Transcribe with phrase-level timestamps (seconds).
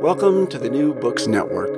[0.00, 1.70] Welcome to the New Books Network.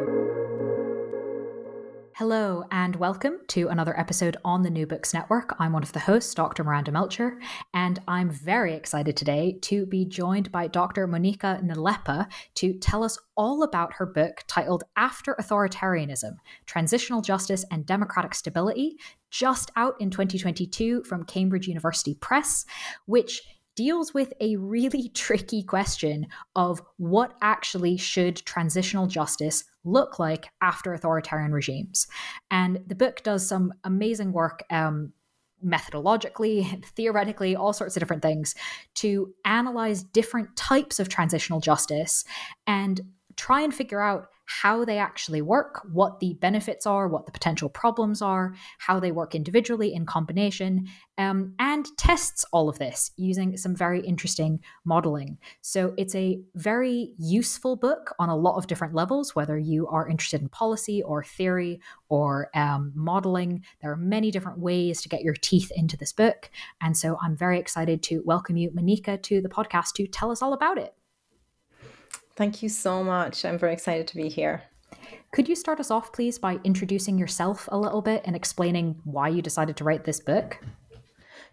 [2.17, 5.57] Hello, and welcome to another episode on the New Books Network.
[5.59, 6.63] I'm one of the hosts, Dr.
[6.63, 7.41] Miranda Melcher,
[7.73, 11.09] and I'm very excited today to be joined by Dr.
[11.09, 16.33] Monika Nalepa to tell us all about her book titled After Authoritarianism
[16.67, 18.99] Transitional Justice and Democratic Stability,
[19.31, 22.67] just out in 2022 from Cambridge University Press,
[23.07, 23.41] which
[23.81, 30.93] deals with a really tricky question of what actually should transitional justice look like after
[30.93, 32.07] authoritarian regimes.
[32.51, 34.63] And the book does some amazing work.
[34.71, 35.15] Um,
[35.65, 38.55] methodologically, theoretically, all sorts of different things
[38.97, 42.25] to analyze different types of transitional justice
[42.67, 43.01] and
[43.37, 47.69] try and figure out how they actually work, what the benefits are, what the potential
[47.69, 53.57] problems are, how they work individually in combination, um, and tests all of this using
[53.57, 55.39] some very interesting modeling.
[55.61, 60.09] So it's a very useful book on a lot of different levels, whether you are
[60.09, 63.63] interested in policy or theory or um, modeling.
[63.81, 66.51] There are many different ways to get your teeth into this book.
[66.81, 70.43] And so I'm very excited to welcome you, Monika, to the podcast to tell us
[70.43, 70.93] all about it.
[72.41, 73.45] Thank you so much.
[73.45, 74.63] I'm very excited to be here.
[75.31, 79.29] Could you start us off, please, by introducing yourself a little bit and explaining why
[79.29, 80.59] you decided to write this book?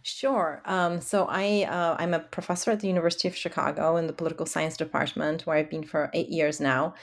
[0.04, 0.62] Sure.
[0.64, 4.46] Um, so I uh, I'm a professor at the University of Chicago in the political
[4.46, 6.94] science department, where I've been for eight years now.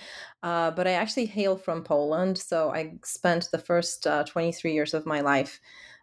[0.43, 4.95] Uh, but I actually hail from Poland, so I spent the first uh, 23 years
[4.95, 5.61] of my life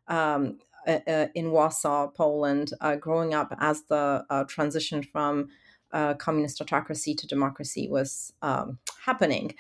[0.08, 5.50] um, in Warsaw, Poland, uh, growing up as the uh, transition from
[5.94, 9.54] uh, communist autocracy to democracy was um, happening.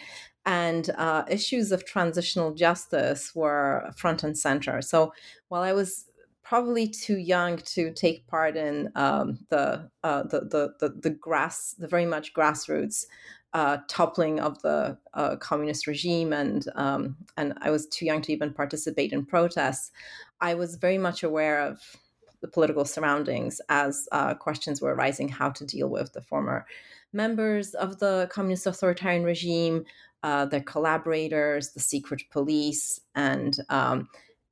[0.46, 4.82] And uh, issues of transitional justice were front and center.
[4.82, 5.14] So
[5.50, 6.06] while I was
[6.44, 11.76] probably too young to take part in um, the, uh, the, the, the the grass,
[11.78, 13.06] the very much grassroots
[13.54, 18.34] uh, toppling of the uh, communist regime, and um, and I was too young to
[18.34, 19.92] even participate in protests.
[20.40, 21.80] I was very much aware of
[22.42, 26.66] the political surroundings as uh, questions were arising how to deal with the former
[27.14, 29.86] members of the communist authoritarian regime,
[30.24, 34.08] uh, their collaborators, the secret police, and um,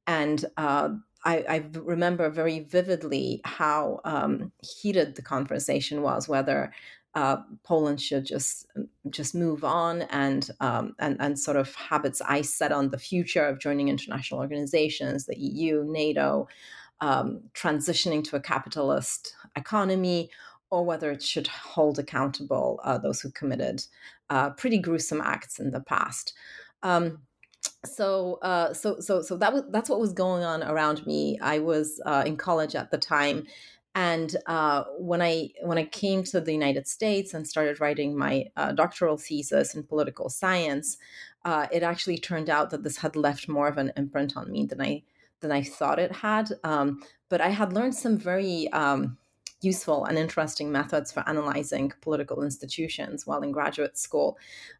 [0.08, 0.90] and uh,
[1.24, 6.72] I, I, remember very vividly how um, heated the conversation was, whether
[7.16, 8.66] uh, Poland should just
[9.10, 12.98] just move on and um, and and sort of have its eyes set on the
[12.98, 16.48] future of joining international organizations, the EU, NATO,
[17.02, 20.30] um, transitioning to a capitalist economy,
[20.72, 23.84] or whether it should hold accountable uh, those who committed
[24.30, 26.34] uh, pretty gruesome acts in the past.
[26.84, 27.20] Um,
[27.86, 31.40] so, uh, so, so, so that was that's what was going on around me.
[31.42, 33.48] I was uh, in college at the time,
[33.96, 38.46] and uh, when I when I came to the United States and started writing my
[38.56, 40.98] uh, doctoral thesis in political science,
[41.72, 44.81] it actually turned out that this had left more of an imprint on me than
[44.81, 45.04] I
[45.42, 46.50] than I thought it had.
[46.64, 49.18] Um, but I had learned some very um,
[49.62, 54.38] useful and interesting methods for analyzing political institutions while in graduate school.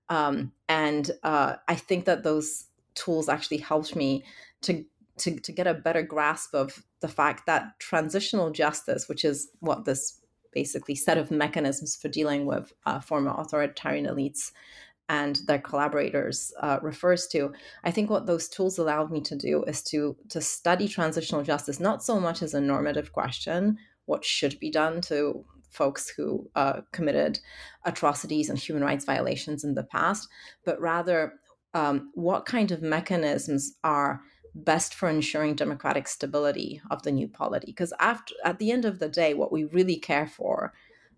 [0.10, 4.24] Um, and uh, I think that those tools actually helped me
[4.62, 4.84] to,
[5.18, 9.86] to, to get a better grasp of the fact that transitional justice, which is what
[9.86, 10.20] this
[10.52, 14.52] basically set of mechanisms for dealing with uh, former authoritarian elites
[15.10, 17.52] and their collaborators uh, refers to.
[17.84, 21.80] I think what those tools allowed me to do is to to study transitional justice
[21.80, 26.82] not so much as a normative question what should be done to folks who uh,
[26.92, 27.40] committed
[27.86, 30.28] atrocities and human rights violations in the past
[30.66, 31.34] but rather
[31.74, 34.22] um, what kind of mechanisms are
[34.56, 37.68] best for ensuring democratic stability of the new polity?
[37.68, 40.74] Because after at the end of the day what we really care for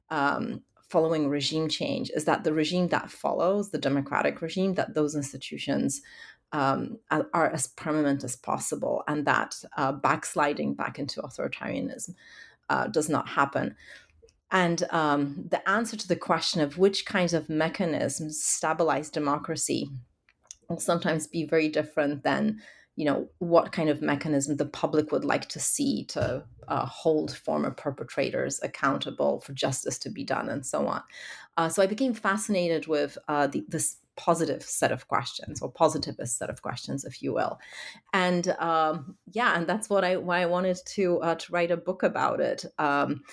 [0.09, 0.61] um,
[0.91, 6.01] following regime change is that the regime that follows the democratic regime that those institutions
[6.51, 12.13] um, are as permanent as possible and that uh, backsliding back into authoritarianism
[12.69, 13.73] uh, does not happen.
[14.51, 19.89] And um, the answer to the question of which kinds of mechanisms stabilize democracy
[20.67, 22.61] will sometimes be very different than
[22.95, 27.35] you know what kind of mechanism the public would like to see to uh, hold
[27.35, 31.01] former perpetrators accountable for justice to be done and so on.
[31.57, 36.37] Uh, so i became fascinated with uh, the, this positive set of questions or positivist
[36.37, 37.59] set of questions if you will.
[38.13, 41.77] And um, yeah and that's what i why i wanted to uh, to write a
[41.77, 42.65] book about it.
[42.77, 43.23] Um,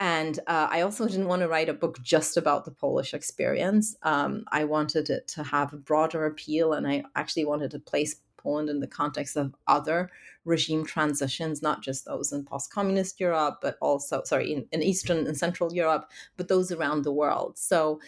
[0.00, 3.96] and uh, I also didn't want to write a book just about the Polish experience.
[4.02, 8.16] Um, I wanted it to have a broader appeal, and I actually wanted to place
[8.44, 10.10] Poland in the context of other
[10.44, 15.26] regime transitions, not just those in post communist Europe, but also, sorry, in, in, Eastern
[15.26, 17.58] and Central Europe, but those around the world.
[17.58, 18.00] So,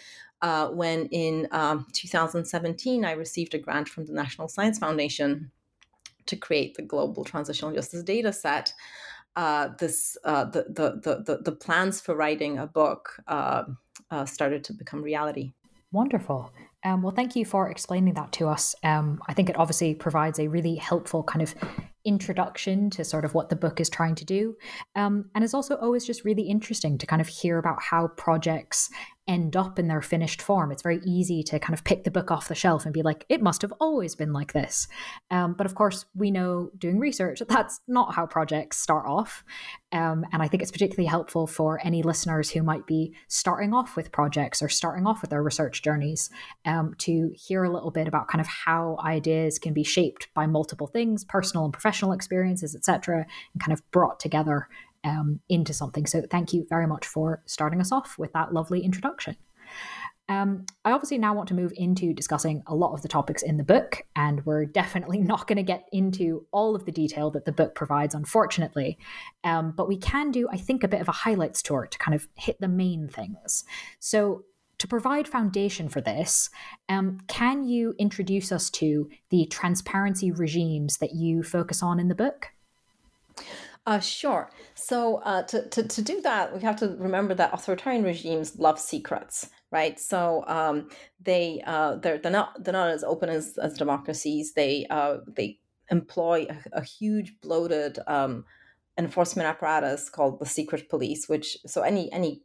[0.43, 5.51] uh, when in um, 2017 I received a grant from the National Science Foundation
[6.27, 8.71] to create the Global Transitional Justice Data Set,
[9.35, 13.63] uh, this uh, the, the, the the plans for writing a book uh,
[14.11, 15.53] uh, started to become reality.
[15.91, 16.51] Wonderful.
[16.87, 18.73] Um, well, thank you for explaining that to us.
[18.81, 21.53] Um, I think it obviously provides a really helpful kind of
[22.05, 24.55] introduction to sort of what the book is trying to do.
[24.95, 28.89] Um, and it's also always just really interesting to kind of hear about how projects
[29.27, 30.71] end up in their finished form.
[30.71, 33.25] It's very easy to kind of pick the book off the shelf and be like,
[33.29, 34.87] it must have always been like this.
[35.31, 39.43] Um, but of course, we know doing research that that's not how projects start off.
[39.91, 43.95] Um, and I think it's particularly helpful for any listeners who might be starting off
[43.95, 46.29] with projects or starting off with their research journeys
[46.65, 50.45] um, to hear a little bit about kind of how ideas can be shaped by
[50.45, 54.67] multiple things, personal and professional experiences, etc., and kind of brought together
[55.03, 56.05] um, into something.
[56.05, 59.37] So thank you very much for starting us off with that lovely introduction.
[60.29, 63.57] Um, I obviously now want to move into discussing a lot of the topics in
[63.57, 67.45] the book, and we're definitely not going to get into all of the detail that
[67.45, 68.97] the book provides, unfortunately.
[69.43, 72.15] Um, but we can do, I think, a bit of a highlights tour to kind
[72.15, 73.63] of hit the main things.
[73.99, 74.43] So,
[74.79, 76.51] to provide foundation for this,
[76.87, 82.15] um, can you introduce us to the transparency regimes that you focus on in the
[82.15, 82.49] book?
[83.87, 84.51] Uh, sure.
[84.75, 88.77] So uh, to, to, to do that, we have to remember that authoritarian regimes love
[88.77, 89.97] secrets, right?
[89.97, 90.89] So um,
[91.21, 94.53] they uh, they're they're not they're not as open as, as democracies.
[94.55, 98.43] They uh, they employ a, a huge bloated um,
[98.97, 102.41] enforcement apparatus called the secret police, which so any any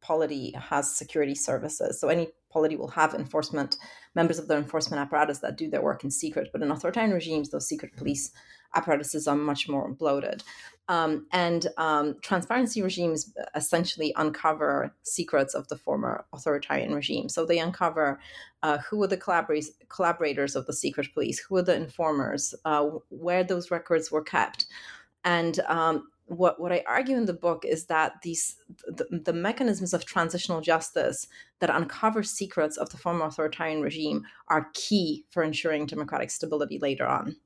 [0.00, 2.00] polity has security services.
[2.00, 3.76] So any polity will have enforcement
[4.14, 6.48] members of their enforcement apparatus that do their work in secret.
[6.52, 8.30] But in authoritarian regimes, those secret police
[8.74, 10.42] apparatuses are much more bloated.
[10.88, 17.30] Um, and um, transparency regimes essentially uncover secrets of the former authoritarian regime.
[17.30, 18.20] So they uncover
[18.62, 23.44] uh, who were the collaborators, of the secret police, who were the informers, uh, where
[23.44, 24.66] those records were kept.
[25.24, 28.56] And um, what, what I argue in the book is that these
[28.86, 31.28] the, the, mechanisms of transitional justice
[31.60, 37.06] that uncover secrets of the former authoritarian regime are key for ensuring democratic stability later
[37.06, 37.36] on.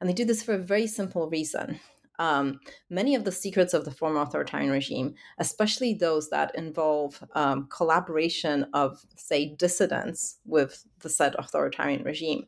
[0.00, 1.80] And they do this for a very simple reason.
[2.18, 7.68] Um, many of the secrets of the former authoritarian regime, especially those that involve um,
[7.70, 12.46] collaboration of, say, dissidents with the said authoritarian regime,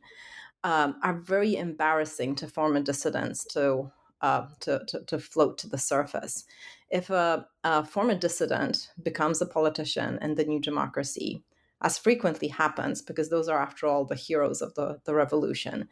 [0.63, 3.91] um, are very embarrassing to former dissidents to,
[4.21, 6.45] uh, to, to, to, float to the surface.
[6.89, 11.43] If a, a former dissident becomes a politician in the new democracy,
[11.81, 15.87] as frequently happens, because those are, after all, the heroes of the, the revolution,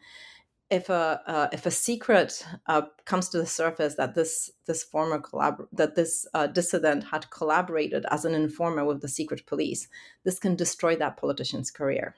[0.70, 5.18] if a uh, if a secret uh, comes to the surface that this this former
[5.18, 9.88] collabor- that this uh, dissident had collaborated as an informer with the secret police,
[10.24, 12.14] this can destroy that politician's career.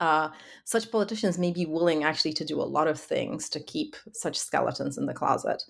[0.00, 0.30] Uh,
[0.64, 4.38] such politicians may be willing actually to do a lot of things to keep such
[4.38, 5.62] skeletons in the closet.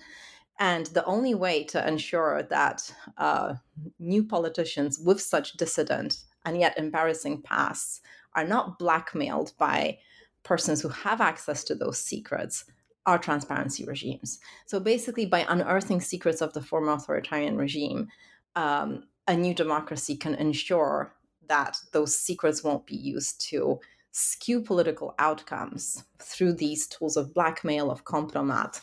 [0.61, 3.55] And the only way to ensure that uh,
[3.99, 8.03] new politicians with such dissident and yet embarrassing pasts
[8.35, 9.99] are not blackmailed by
[10.43, 12.65] persons who have access to those secrets
[13.07, 14.39] are transparency regimes.
[14.67, 18.09] So basically, by unearthing secrets of the former authoritarian regime,
[18.57, 21.15] um, a new democracy can ensure
[21.49, 23.81] that those secrets won't be used to
[24.13, 28.81] skew political outcomes through these tools of blackmail, of compromat,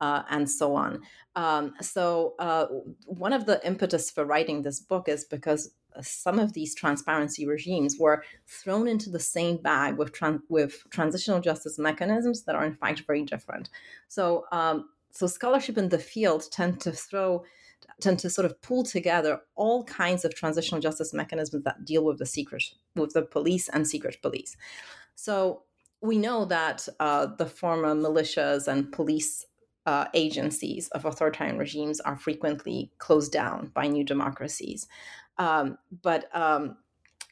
[0.00, 1.00] uh, and so on.
[1.34, 2.66] Um, so, uh,
[3.06, 5.70] one of the impetus for writing this book is because
[6.02, 11.40] some of these transparency regimes were thrown into the same bag with tran- with transitional
[11.40, 13.70] justice mechanisms that are in fact very different.
[14.08, 17.44] So um, so scholarship in the field tend to throw
[18.00, 22.18] tend to sort of pull together all kinds of transitional justice mechanisms that deal with
[22.18, 24.56] the secret, with the police and secret police.
[25.14, 25.62] So
[26.02, 29.46] we know that uh, the former militias and police
[29.86, 34.86] uh, agencies of authoritarian regimes are frequently closed down by new democracies.
[35.38, 36.76] Um, but um,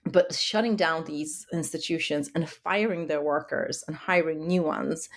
[0.06, 5.08] but shutting down these institutions and firing their workers and hiring new ones,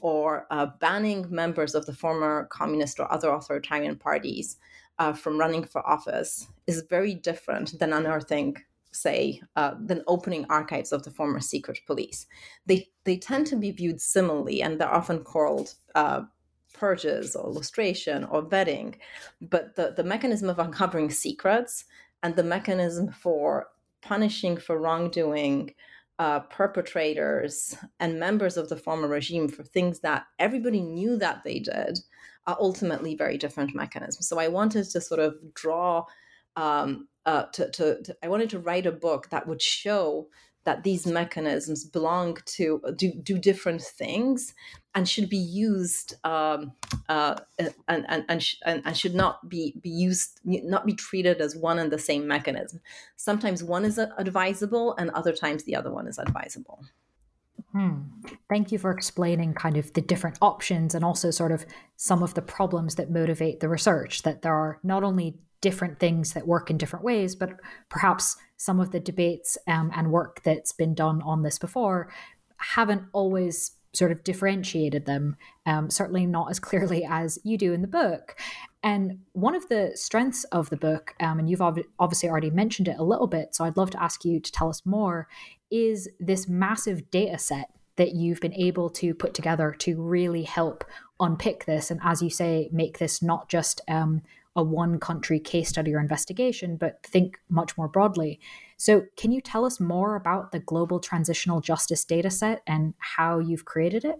[0.00, 4.58] or uh, banning members of the former communist or other authoritarian parties
[4.98, 8.56] uh, from running for office is very different than unearthing
[8.94, 12.26] say, uh, than opening archives of the former secret police.
[12.66, 16.22] They they tend to be viewed similarly, and they're often called uh,
[16.74, 18.96] purges or lustration or vetting.
[19.40, 21.84] But the, the mechanism of uncovering secrets
[22.22, 23.68] and the mechanism for
[24.02, 25.74] punishing for wrongdoing
[26.18, 31.58] uh, perpetrators and members of the former regime for things that everybody knew that they
[31.58, 31.98] did
[32.46, 34.28] are ultimately very different mechanisms.
[34.28, 36.04] So I wanted to sort of draw
[36.56, 40.28] um, uh, to, to, to, I wanted to write a book that would show
[40.64, 44.54] that these mechanisms belong to do, do different things
[44.94, 46.72] and should be used um,
[47.08, 51.40] uh, and, and, and, sh- and, and, should not be, be used not be treated
[51.40, 52.80] as one and the same mechanism
[53.16, 56.84] sometimes one is advisable and other times the other one is advisable
[57.72, 58.02] Hmm.
[58.48, 62.34] Thank you for explaining kind of the different options and also sort of some of
[62.34, 64.22] the problems that motivate the research.
[64.22, 67.50] That there are not only different things that work in different ways, but
[67.88, 72.12] perhaps some of the debates um, and work that's been done on this before
[72.58, 75.36] haven't always sort of differentiated them,
[75.66, 78.36] um, certainly not as clearly as you do in the book.
[78.82, 82.88] And one of the strengths of the book, um, and you've ob- obviously already mentioned
[82.88, 85.28] it a little bit, so I'd love to ask you to tell us more,
[85.70, 90.84] is this massive data set that you've been able to put together to really help
[91.20, 91.90] unpick this.
[91.90, 94.22] And as you say, make this not just um,
[94.56, 98.40] a one country case study or investigation, but think much more broadly.
[98.84, 103.64] So, can you tell us more about the Global Transitional Justice Dataset and how you've
[103.64, 104.16] created it?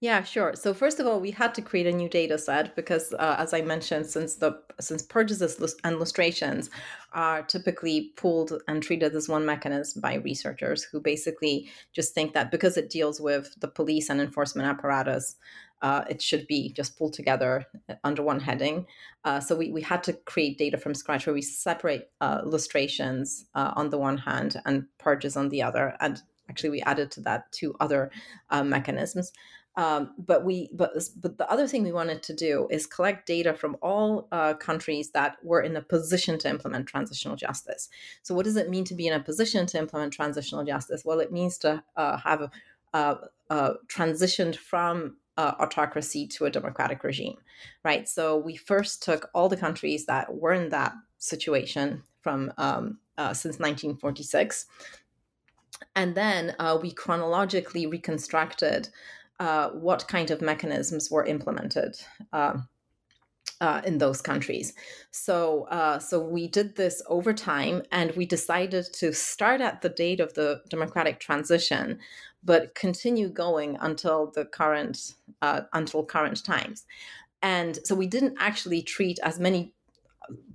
[0.00, 0.54] Yeah, sure.
[0.56, 3.52] So first of all, we had to create a new data set because, uh, as
[3.52, 5.42] I mentioned, since the since purges
[5.84, 6.70] and lustrations
[7.12, 12.50] are typically pulled and treated as one mechanism by researchers who basically just think that
[12.50, 15.36] because it deals with the police and enforcement apparatus,
[15.82, 18.86] uh, it should be just pulled together uh, under one heading.
[19.24, 23.46] Uh, so we, we had to create data from scratch where we separate uh, lustrations
[23.54, 25.96] uh, on the one hand and purges on the other.
[26.00, 28.10] And actually, we added to that two other
[28.50, 29.32] uh, mechanisms.
[29.76, 33.54] Um, but we but but the other thing we wanted to do is collect data
[33.54, 34.22] from all
[34.58, 37.88] countries that were in a position to implement transitional justice.
[38.22, 41.04] So what does it mean to be in a position to implement transitional justice?
[41.04, 42.50] Well, it means to have
[42.92, 47.38] transitioned from uh, autocracy to a democratic regime,
[47.82, 48.06] right?
[48.06, 53.32] So we first took all the countries that were in that situation from um, uh,
[53.32, 54.66] since 1946,
[55.96, 58.90] and then uh, we chronologically reconstructed
[59.38, 61.96] uh, what kind of mechanisms were implemented.
[63.60, 64.72] Uh, in those countries.
[65.10, 69.90] So, uh, so we did this over time, and we decided to start at the
[69.90, 71.98] date of the democratic transition,
[72.42, 75.12] but continue going until the current
[75.42, 76.86] uh, until current times.
[77.42, 79.74] And so we didn't actually treat as many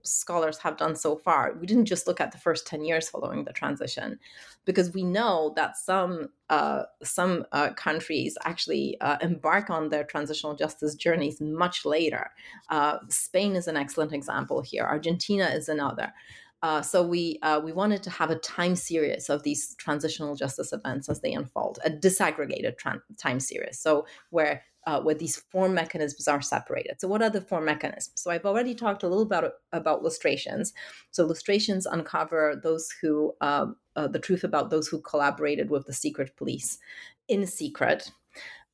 [0.03, 1.53] scholars have done so far.
[1.59, 4.19] We didn't just look at the first 10 years following the transition,
[4.65, 10.55] because we know that some uh, some uh, countries actually uh, embark on their transitional
[10.55, 12.31] justice journeys much later.
[12.69, 14.83] Uh, Spain is an excellent example here.
[14.83, 16.13] Argentina is another.
[16.61, 20.73] Uh, so we uh, we wanted to have a time series of these transitional justice
[20.73, 22.73] events as they unfold, a disaggregated
[23.17, 23.77] time series.
[23.77, 26.99] So where uh, where these form mechanisms are separated.
[26.99, 28.21] So, what are the form mechanisms?
[28.21, 30.73] So, I've already talked a little about about lustrations.
[31.11, 35.93] So, lustrations uncover those who um, uh, the truth about those who collaborated with the
[35.93, 36.77] secret police
[37.27, 38.11] in secret.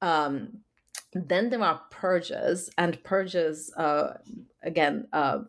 [0.02, 0.60] Um,
[1.14, 4.14] then there are purges, and purges uh,
[4.64, 5.40] again uh,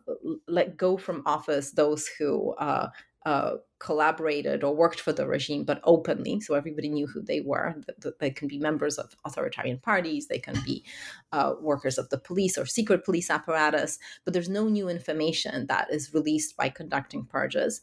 [0.47, 2.53] let go from office those who
[3.25, 7.75] uh, collaborated or worked for the regime, but openly, so everybody knew who they were.
[8.19, 10.85] They can be members of authoritarian parties, they can be
[11.31, 15.91] uh, workers of the police or secret police apparatus, but there's no new information that
[15.91, 17.81] is released by conducting purges.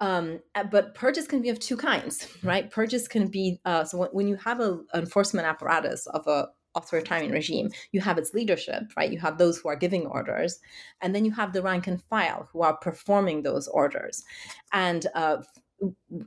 [0.00, 2.70] Um, uh, but purges can be of two kinds, right?
[2.70, 7.32] Purges can be uh, so when, when you have an enforcement apparatus of a authoritarian
[7.32, 9.12] regime, you have its leadership, right?
[9.12, 10.60] You have those who are giving orders,
[11.02, 14.24] and then you have the rank and file who are performing those orders.
[14.72, 15.38] And uh,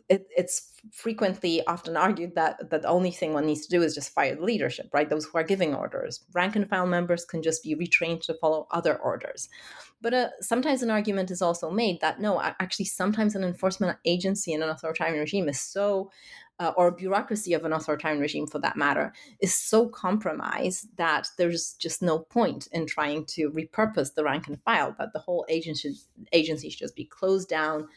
[0.08, 3.94] it, it's frequently often argued that that the only thing one needs to do is
[3.94, 5.10] just fire the leadership, right?
[5.10, 6.24] Those who are giving orders.
[6.34, 9.50] Rank and file members can just be retrained to follow other orders.
[10.02, 14.54] But uh, sometimes an argument is also made that no, actually, sometimes an enforcement agency
[14.54, 16.12] in an authoritarian regime is so,
[16.62, 21.74] uh, or bureaucracy of an authoritarian regime for that matter, is so compromised that there's
[21.74, 25.96] just no point in trying to repurpose the rank and file, that the whole agency,
[26.32, 27.88] agency should just be closed down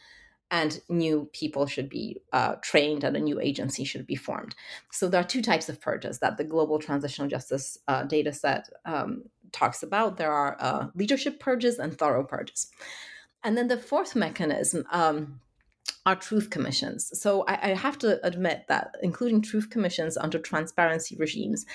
[0.49, 4.55] and new people should be uh, trained and a new agency should be formed.
[4.91, 8.69] So there are two types of purges that the Global Transitional Justice uh, data set
[8.85, 10.17] um, talks about.
[10.17, 12.67] There are uh, leadership purges and thorough purges.
[13.43, 15.39] And then the fourth mechanism um,
[16.05, 17.11] are truth commissions.
[17.19, 21.65] So I, I, have to admit that including truth commissions under transparency regimes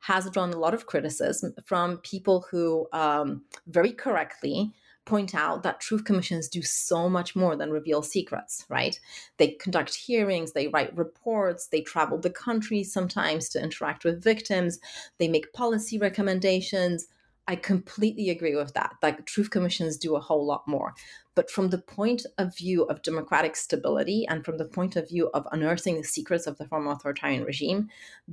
[0.00, 4.72] has drawn a lot of criticism from people who um, very correctly
[5.08, 9.00] point out that truth commissions do so much more than reveal secrets, right?
[9.38, 14.78] They conduct hearings, they write reports, they travel the country sometimes to interact with victims,
[15.16, 17.08] they make policy recommendations.
[17.48, 18.92] I completely agree with that.
[19.02, 20.94] Like truth commissions do a whole lot more.
[21.34, 25.30] But from the point of view of democratic stability and from the point of view
[25.32, 27.88] of unearthing the secrets of the former authoritarian regime,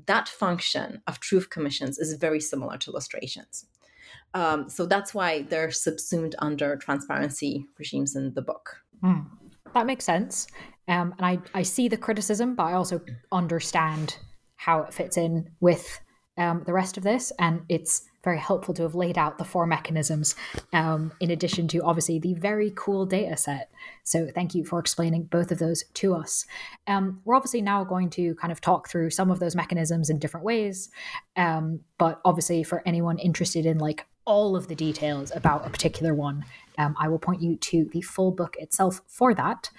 [0.05, 3.65] that function of truth commissions is very similar to lustrations.
[4.34, 8.81] Um, so that's why they're subsumed under transparency regimes in the book.
[9.01, 9.25] Mm,
[9.74, 10.48] that makes sense.
[10.89, 13.00] Um, and I, I see the criticism, but I also
[13.31, 14.17] understand
[14.57, 16.01] how it fits in with
[16.38, 17.31] um, the rest of this.
[17.39, 20.36] And it's very helpful to have laid out the four mechanisms,
[20.74, 23.72] um, in addition to obviously the very cool data set.
[24.03, 26.46] So, thank you for explaining both of those to us.
[26.88, 30.20] Um, we're obviously now going to kind of talk through some of those mechanisms in
[30.20, 30.89] different ways.
[31.38, 36.13] Um, but obviously, for anyone interested in like all of the details about a particular
[36.13, 36.44] one,
[36.77, 39.70] um, I will point you to the full book itself for that.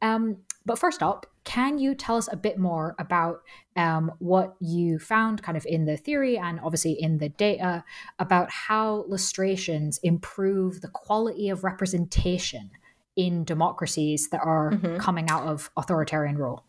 [0.00, 3.40] Um, but first up, can you tell us a bit more about
[3.74, 7.84] um, what you found kind of in the theory and obviously in the data
[8.18, 12.70] about how lustrations improve the quality of representation
[13.16, 14.98] in democracies that are mm-hmm.
[14.98, 16.64] coming out of authoritarian rule?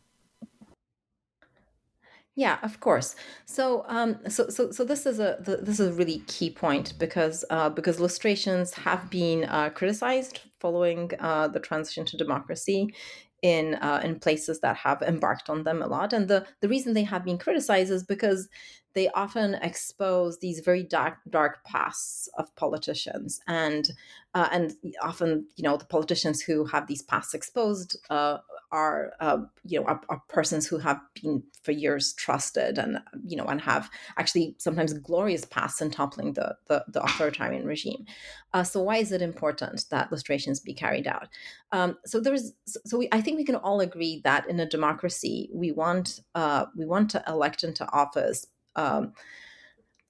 [2.40, 3.16] Yeah, of course.
[3.46, 7.44] So, um, so, so, so this is a this is a really key point because
[7.50, 12.94] uh, because lustrations have been uh, criticized following uh, the transition to democracy
[13.42, 16.14] in uh, in places that have embarked on them a lot.
[16.14, 18.48] And the the reason they have been criticized is because
[18.94, 23.92] they often expose these very dark dark pasts of politicians and
[24.36, 28.38] uh, and often you know the politicians who have these pasts exposed uh,
[28.72, 33.36] are uh, you know are, are, persons who have been for years trusted and you
[33.36, 38.06] know and have actually sometimes glorious pasts in toppling the the, the authoritarian regime.
[38.54, 41.28] Uh, so why is it important that lustrations be carried out?
[41.72, 45.50] Um, so there's so we, I think we can all agree that in a democracy
[45.54, 48.46] we want uh, we want to elect into office.
[48.80, 49.14] Um,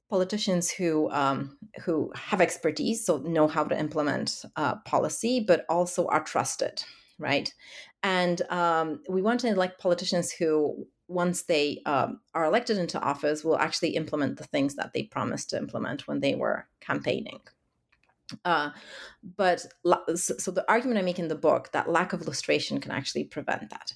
[0.10, 6.08] politicians who um, who have expertise, so know how to implement uh, policy, but also
[6.08, 6.84] are trusted,
[7.18, 7.54] right?
[8.02, 13.44] And um, we want to elect politicians who, once they um, are elected into office,
[13.44, 17.40] will actually implement the things that they promised to implement when they were campaigning.
[18.46, 18.70] Uh,
[19.38, 19.66] but
[20.16, 23.70] so, the argument I make in the book that lack of lustration can actually prevent
[23.70, 23.94] that.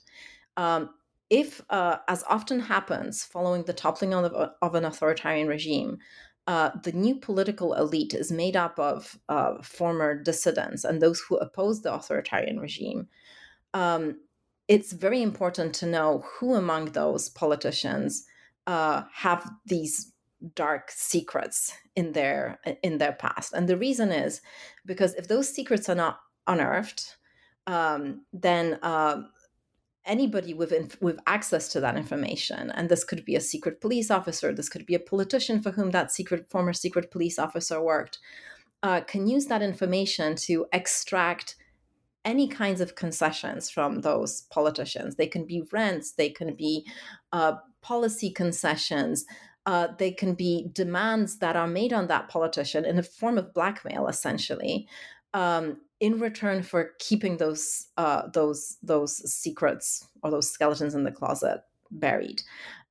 [0.57, 0.89] Um,
[1.33, 5.97] if, uh, as often happens following the toppling of, of an authoritarian regime,
[6.45, 11.37] uh, the new political elite is made up of uh, former dissidents and those who
[11.37, 13.07] oppose the authoritarian regime,
[13.73, 14.19] um,
[14.67, 18.25] it's very important to know who among those politicians
[18.67, 20.13] uh, have these
[20.53, 23.53] dark secrets in their in their past.
[23.53, 24.41] And the reason is
[24.85, 27.17] because if those secrets are not unearthed
[27.67, 29.21] um, then uh,
[30.05, 32.71] anybody with inf- with access to that information.
[32.71, 35.91] And this could be a secret police officer this could be a politician for whom
[35.91, 38.19] that secret former secret police officer worked.
[38.81, 41.55] Uh, can use that information to extract
[42.25, 45.15] any kinds of concessions from those politicians.
[45.15, 46.85] They can be rents, they can be
[47.31, 49.25] uh, policy concessions,
[49.65, 53.53] uh, they can be demands that are made on that politician in a form of
[53.53, 54.87] blackmail, essentially,
[55.33, 61.11] um, in return for keeping those uh, those those secrets or those skeletons in the
[61.11, 61.61] closet
[61.91, 62.43] buried.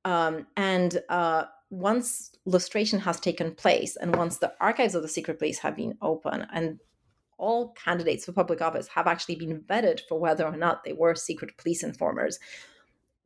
[0.03, 5.37] Um, and uh, once lustration has taken place, and once the archives of the secret
[5.37, 6.79] police have been open, and
[7.37, 11.13] all candidates for public office have actually been vetted for whether or not they were
[11.13, 12.39] secret police informers.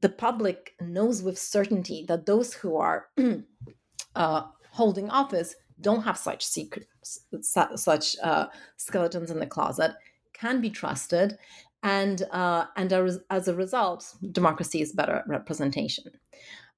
[0.02, 3.08] The public knows with certainty that those who are
[4.16, 6.46] uh, holding office don't have such
[7.42, 9.92] such uh, skeletons in the closet,
[10.34, 11.38] can be trusted,
[11.84, 12.92] and uh, and
[13.30, 16.12] as a result, democracy is better at representation.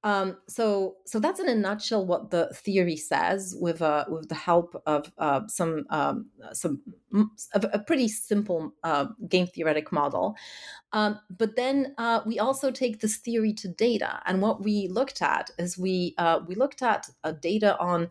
[0.03, 4.35] Um, so, so that's in a nutshell what the theory says, with uh, with the
[4.35, 6.81] help of uh, some um, some
[7.53, 10.35] a, a, pretty simple uh, game theoretic model.
[10.93, 15.21] Um, but then uh, we also take this theory to data, and what we looked
[15.21, 18.09] at is we uh, we looked at uh, data on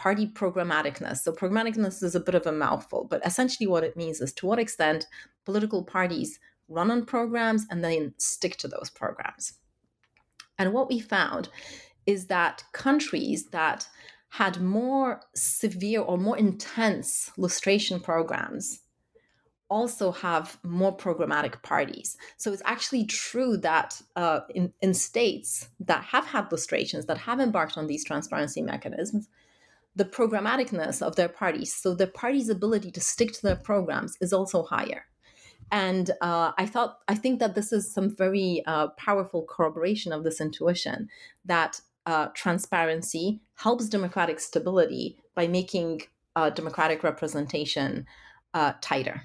[0.00, 1.18] party programmaticness.
[1.18, 4.46] So programmaticness is a bit of a mouthful, but essentially what it means is to
[4.46, 5.06] what extent
[5.44, 9.52] political parties run on programs and then stick to those programs.
[10.58, 11.50] And what we found
[12.06, 13.86] is that countries that
[14.30, 18.80] had more severe or more intense lustration programs
[19.68, 22.16] also have more programmatic parties.
[22.38, 27.38] So it's actually true that uh, in, in states that have had lustrations, that have
[27.38, 29.28] embarked on these transparency mechanisms,
[30.00, 34.32] the programmaticness of their parties, so the party's ability to stick to their programs, is
[34.32, 35.04] also higher.
[35.70, 40.24] And uh, I thought, I think that this is some very uh, powerful corroboration of
[40.24, 41.10] this intuition
[41.44, 46.00] that uh, transparency helps democratic stability by making
[46.34, 48.06] uh, democratic representation
[48.54, 49.24] uh, tighter.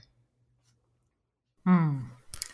[1.65, 1.99] Hmm.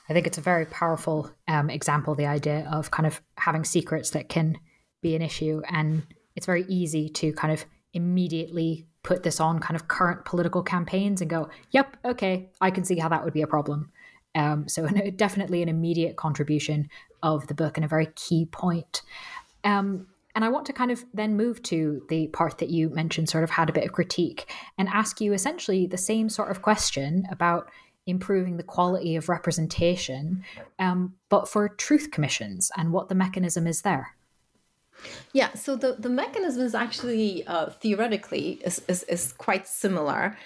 [0.08, 4.12] I think it's a very powerful um, example, the idea of kind of having secrets
[4.12, 4.60] that can
[5.02, 5.64] be an issue.
[5.68, 6.04] And
[6.36, 11.22] it's very easy to kind of immediately put this on kind of current political campaigns
[11.22, 13.92] and go, yep, okay, I can see how that would be a problem.
[14.36, 16.90] Um, so definitely an immediate contribution
[17.24, 19.02] of the book and a very key point.
[19.64, 23.30] Um, and I want to kind of then move to the part that you mentioned,
[23.30, 26.62] sort of had a bit of critique, and ask you essentially the same sort of
[26.62, 27.70] question about
[28.08, 30.44] improving the quality of representation,
[30.80, 34.16] um, but for truth commissions and what the mechanism is there.
[35.34, 40.38] Yeah, so the, the mechanism is actually uh, theoretically is, is, is quite similar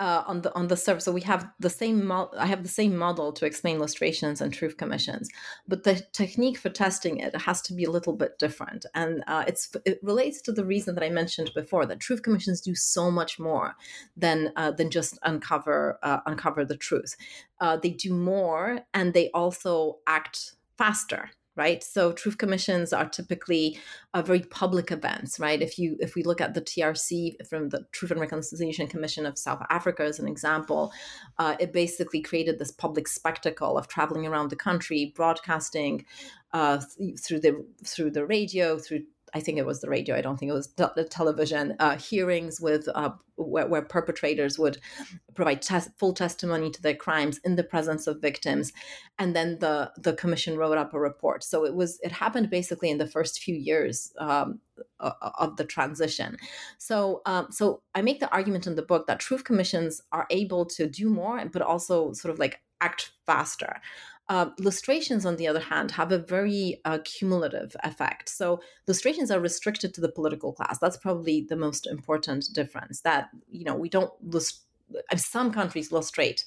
[0.00, 1.04] uh, on the on the surface.
[1.04, 4.52] So we have the same mo- I have the same model to explain lustrations and
[4.52, 5.28] truth commissions,
[5.68, 9.44] but the technique for testing it has to be a little bit different, and uh,
[9.46, 13.10] it's it relates to the reason that I mentioned before that truth commissions do so
[13.10, 13.76] much more
[14.16, 17.14] than uh, than just uncover uh, uncover the truth.
[17.60, 21.82] Uh, they do more, and they also act faster right?
[21.82, 23.78] So truth commissions are typically
[24.14, 25.60] uh, very public events right?
[25.60, 29.38] If you if we look at the trc from the truth and reconciliation commission of
[29.38, 30.92] south africa as an example
[31.38, 36.04] uh, it basically created this public spectacle of traveling around the country broadcasting
[36.52, 39.02] uh, th- through the through the radio through
[39.34, 40.16] I think it was the radio.
[40.16, 44.78] I don't think it was the television uh, hearings with uh, where, where, perpetrators would
[45.34, 48.72] provide tes- full testimony to their crimes in the presence of victims,
[49.18, 51.44] and then the the commission wrote up a report.
[51.44, 54.60] So it was it happened basically in the first few years um,
[54.98, 56.36] of the transition.
[56.78, 60.66] So um, so I make the argument in the book that truth commissions are able
[60.66, 63.80] to do more, but also sort of like act faster.
[64.30, 68.28] Uh, lustrations, on the other hand, have a very uh, cumulative effect.
[68.28, 70.78] So lustrations are restricted to the political class.
[70.78, 73.00] That's probably the most important difference.
[73.00, 74.66] That you know we don't lust-
[75.16, 76.44] some countries lustrate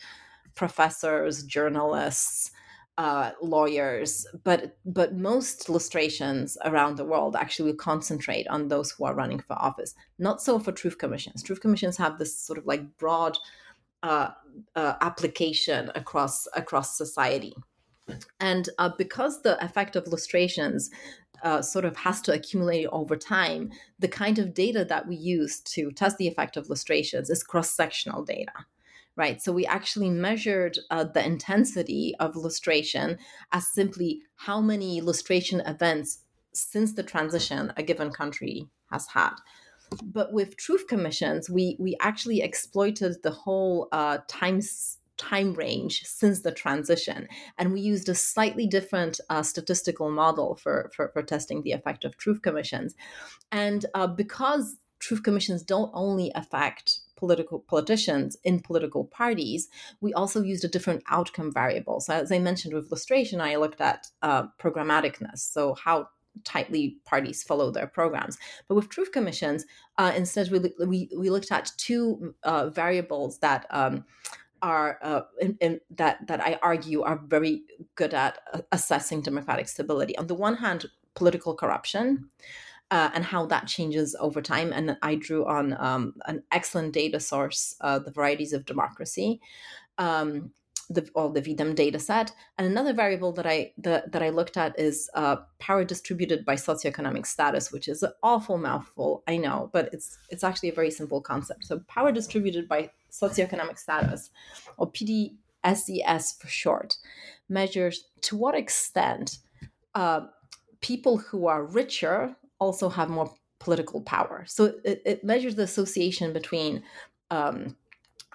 [0.55, 2.51] professors, journalists,
[2.97, 9.03] uh, lawyers, but but most lustrations around the world actually will concentrate on those who
[9.03, 9.93] are running for office.
[10.19, 11.43] Not so for truth commissions.
[11.43, 13.37] Truth commissions have this sort of like broad
[14.03, 14.29] uh,
[14.75, 17.53] uh, application across across society.
[18.39, 20.89] And uh, because the effect of lustrations
[21.43, 25.59] uh, sort of has to accumulate over time, the kind of data that we use
[25.61, 28.53] to test the effect of lustrations is cross sectional data.
[29.15, 29.39] Right.
[29.41, 33.19] So we actually measured uh, the intensity of lustration
[33.51, 36.19] as simply how many lustration events
[36.53, 39.33] since the transition a given country has had.
[40.03, 46.41] But with truth commissions, we we actually exploited the whole uh, times time range since
[46.41, 47.27] the transition.
[47.57, 52.03] And we used a slightly different uh, statistical model for, for, for, testing the effect
[52.03, 52.95] of truth commissions.
[53.51, 59.69] And uh, because truth commissions don't only affect political politicians in political parties,
[60.01, 61.99] we also used a different outcome variable.
[62.01, 65.39] So as I mentioned with lustration, I looked at uh, programmaticness.
[65.39, 66.07] So how
[66.43, 68.37] tightly parties follow their programs.
[68.67, 69.65] But with truth commissions,
[69.97, 74.05] uh, instead we, we, we looked at two uh, variables that um,
[74.63, 77.63] are uh, in, in, that that I argue are very
[77.95, 80.17] good at uh, assessing democratic stability.
[80.17, 82.29] On the one hand, political corruption.
[82.91, 84.71] Uh, and how that changes over time.
[84.71, 89.41] And I drew on um, an excellent data source, uh, the varieties of democracy,
[89.97, 90.51] um,
[90.89, 92.31] the all the V-Dem data set.
[92.57, 96.53] And another variable that I the, that I looked at is uh, power distributed by
[96.55, 100.91] socioeconomic status, which is an awful mouthful, I know, but it's it's actually a very
[100.91, 101.65] simple concept.
[101.65, 104.31] So power distributed by socioeconomic status,
[104.77, 106.97] or PD SES for short,
[107.47, 109.37] measures to what extent
[109.95, 110.21] uh,
[110.81, 114.43] people who are richer also have more political power.
[114.47, 116.83] So it, it measures the association between
[117.31, 117.75] um,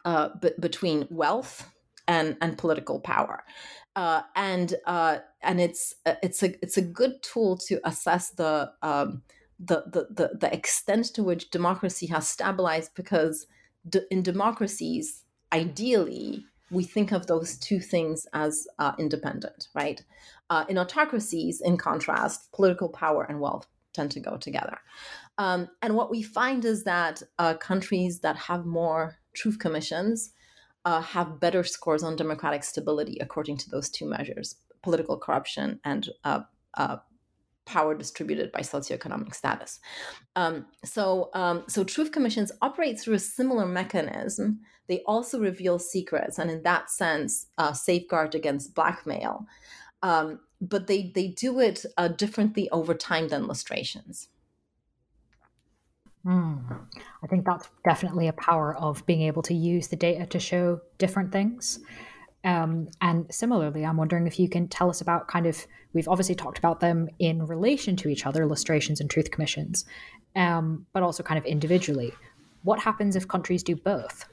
[0.04, 1.70] uh, b- between wealth
[2.06, 3.44] and and political power,
[3.94, 8.72] uh, and uh, and it's uh, it's a it's a good tool to assess the,
[8.82, 9.22] um,
[9.58, 13.46] the the, the the extent to which democracy has stabilized because
[13.88, 20.02] d- in democracies ideally we think of those two things as uh, independent, right?
[20.50, 24.78] Uh, in autocracies, in contrast, political power and wealth tend to go together.
[25.38, 30.32] Um, and what we find is that uh, countries that have more truth commissions
[30.84, 36.08] uh, have better scores on democratic stability according to those two measures political corruption and
[36.24, 36.40] uh,
[36.74, 36.96] uh,
[37.68, 39.78] power distributed by socioeconomic status.
[40.34, 44.60] Um, so, um, so truth commissions operate through a similar mechanism.
[44.88, 49.46] They also reveal secrets, and in that sense, uh, safeguard against blackmail.
[50.02, 54.28] Um, but they they do it uh, differently over time than lustrations.
[56.24, 56.86] Mm.
[57.22, 60.80] I think that's definitely a power of being able to use the data to show
[60.98, 61.80] different things.
[62.48, 66.34] Um, and similarly, I'm wondering if you can tell us about kind of, we've obviously
[66.34, 69.84] talked about them in relation to each other, lustrations and truth commissions,
[70.34, 72.10] um, but also kind of individually.
[72.62, 74.24] What happens if countries do both?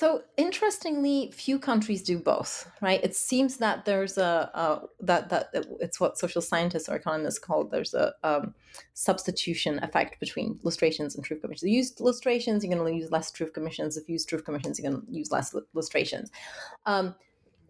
[0.00, 3.04] So interestingly, few countries do both, right?
[3.04, 7.92] It seems that there's a that that it's what social scientists or economists call there's
[7.92, 8.54] a um,
[8.94, 11.64] substitution effect between lustrations and truth commissions.
[11.64, 13.98] If you use lustrations, you're going to use less truth commissions.
[13.98, 16.30] If you use truth commissions, you're going to use less lustrations.
[16.86, 17.14] Um,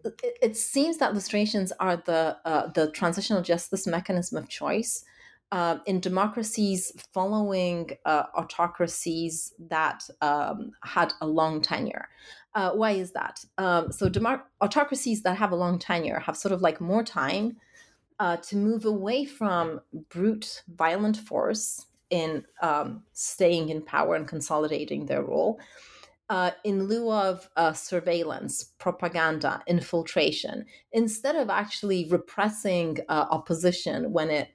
[0.05, 5.03] it, it, seems that lustrations are the uh, the transitional justice mechanism of choice
[5.51, 12.07] uh, in democracies following uh, autocracies that um, had a long tenure.
[12.55, 13.43] Uh, why is that?
[13.57, 17.57] Um, so, democ- autocracies that have a long tenure have sort of like more time
[18.19, 25.05] uh, to move away from brute, violent force in um, staying in power and consolidating
[25.05, 25.59] their role.
[26.29, 34.29] Uh, in lieu of uh, surveillance, propaganda, infiltration, instead of actually repressing uh, opposition when
[34.29, 34.47] it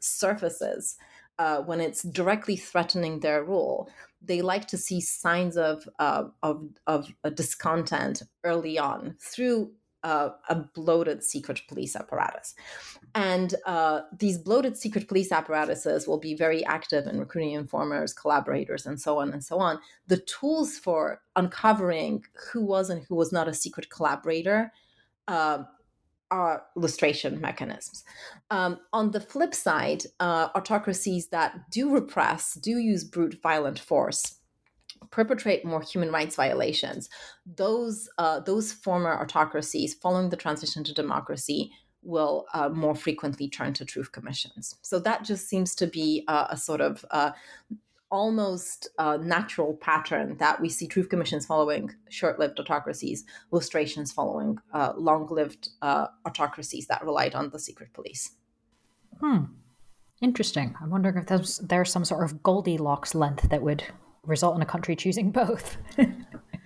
[0.00, 0.96] surfaces
[1.38, 3.88] uh, when it's directly threatening their role,
[4.20, 9.72] they like to see signs of uh, of of discontent early on through
[10.04, 12.54] uh, a bloated secret police apparatus.
[13.14, 18.86] And uh, these bloated secret police apparatuses will be very active in recruiting informers, collaborators,
[18.86, 19.78] and so on and so on.
[20.06, 24.72] The tools for uncovering who was and who was not a secret collaborator
[25.28, 25.64] uh,
[26.32, 28.04] are lustration mechanisms.
[28.50, 34.38] Um, on the flip side, uh, autocracies that do repress, do use brute violent force,
[35.10, 37.10] perpetrate more human rights violations.
[37.44, 41.70] Those uh, those former autocracies, following the transition to democracy,
[42.02, 44.76] will uh, more frequently turn to truth commissions.
[44.82, 47.32] So that just seems to be a, a sort of uh,
[48.12, 54.92] almost a natural pattern that we see truth commissions following short-lived autocracies, lustrations following uh,
[54.96, 58.32] long-lived uh, autocracies that relied on the secret police.
[59.18, 59.44] Hmm.
[60.20, 60.76] Interesting.
[60.80, 63.82] I'm wondering if there's there's some sort of Goldilocks length that would
[64.24, 65.78] result in a country choosing both.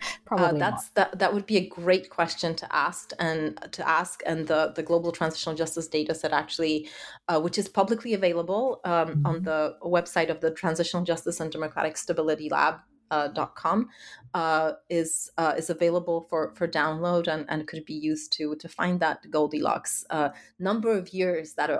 [0.25, 1.11] Probably uh, that's not.
[1.11, 1.19] that.
[1.19, 4.23] That would be a great question to ask and to ask.
[4.27, 6.89] And the the Global Transitional Justice Data Set actually,
[7.29, 9.27] uh, which is publicly available um, mm-hmm.
[9.27, 12.77] on the website of the Transitional Justice and Democratic Stability Lab.
[13.09, 13.89] Uh, .com
[14.35, 18.69] uh, is uh, is available for for download and, and could be used to to
[18.69, 21.79] find that Goldilocks uh, number of years that an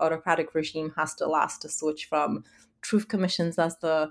[0.00, 2.42] autocratic regime has to last to switch from
[2.82, 4.10] truth commissions as the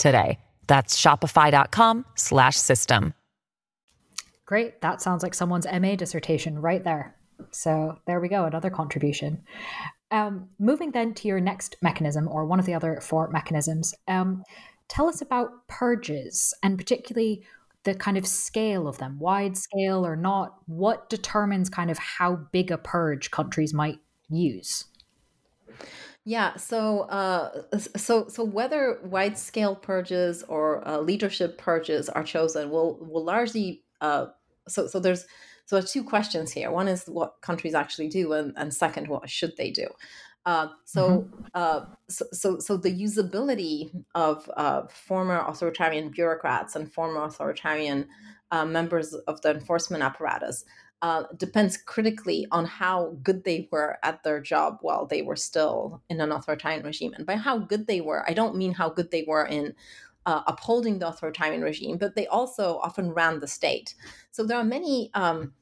[0.00, 0.38] today.
[0.66, 3.14] That's shopify.com slash system.
[4.46, 4.80] Great.
[4.80, 7.14] That sounds like someone's MA dissertation right there.
[7.52, 9.44] So there we go, another contribution.
[10.10, 14.42] Um, moving then to your next mechanism, or one of the other four mechanisms, um,
[14.88, 17.44] tell us about purges and particularly
[17.84, 20.56] the kind of scale of them, wide scale or not.
[20.66, 24.84] What determines kind of how big a purge countries might use?
[26.30, 27.62] Yeah, so uh,
[27.96, 33.82] so so whether wide scale purges or uh, leadership purges are chosen will will largely
[34.00, 34.26] uh,
[34.68, 35.26] so so there's
[35.66, 36.70] so there two questions here.
[36.70, 39.88] One is what countries actually do, and, and second, what should they do?
[40.46, 41.44] Uh, so, mm-hmm.
[41.52, 48.06] uh, so, so, so, the usability of uh, former authoritarian bureaucrats and former authoritarian
[48.52, 50.64] uh, members of the enforcement apparatus
[51.02, 56.02] uh, depends critically on how good they were at their job while they were still
[56.10, 57.14] in an authoritarian regime.
[57.14, 59.74] And by how good they were, I don't mean how good they were in
[60.26, 63.94] uh, upholding the authoritarian regime, but they also often ran the state.
[64.30, 65.10] So there are many.
[65.14, 65.54] Um,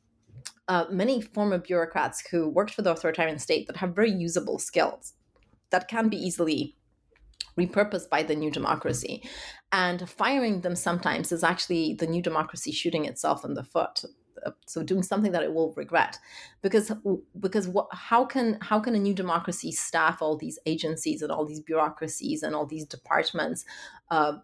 [0.69, 5.15] uh, many former bureaucrats who worked for the authoritarian state that have very usable skills
[5.71, 6.77] that can be easily
[7.59, 9.23] repurposed by the new democracy.
[9.73, 14.05] And firing them sometimes is actually the new democracy shooting itself in the foot
[14.67, 16.19] so doing something that it will regret
[16.63, 16.93] because
[17.41, 21.45] because what how can how can a new democracy staff all these agencies and all
[21.45, 23.65] these bureaucracies and all these departments
[24.11, 24.35] uh,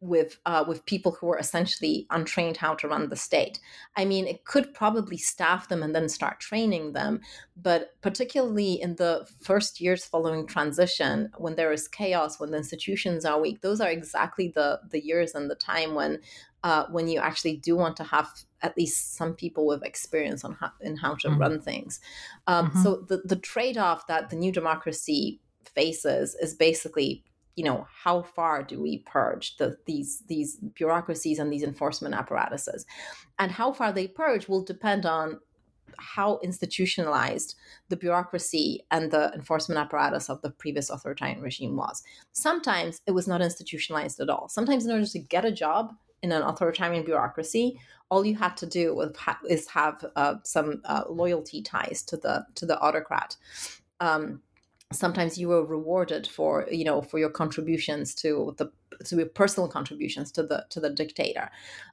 [0.00, 3.60] with uh, with people who are essentially untrained how to run the state.
[3.96, 7.20] I mean, it could probably staff them and then start training them,
[7.54, 13.24] but particularly in the first years following transition, when there is chaos, when the institutions
[13.26, 16.20] are weak, those are exactly the the years and the time when
[16.62, 18.28] uh, when you actually do want to have
[18.62, 21.40] at least some people with experience on how, in how to mm-hmm.
[21.40, 22.00] run things.
[22.46, 22.82] Um, mm-hmm.
[22.82, 25.40] So the the trade off that the new democracy
[25.74, 27.24] faces is basically
[27.56, 32.86] you know how far do we purge the, these these bureaucracies and these enforcement apparatuses
[33.38, 35.40] and how far they purge will depend on
[35.98, 37.56] how institutionalized
[37.88, 43.28] the bureaucracy and the enforcement apparatus of the previous authoritarian regime was sometimes it was
[43.28, 47.78] not institutionalized at all sometimes in order to get a job in an authoritarian bureaucracy
[48.10, 49.08] all you had to do
[49.48, 53.36] is have uh, some uh, loyalty ties to the to the autocrat.
[54.00, 54.42] Um,
[54.92, 58.70] sometimes you were rewarded for you know for your contributions to the
[59.10, 61.50] your personal contributions to the to the dictator.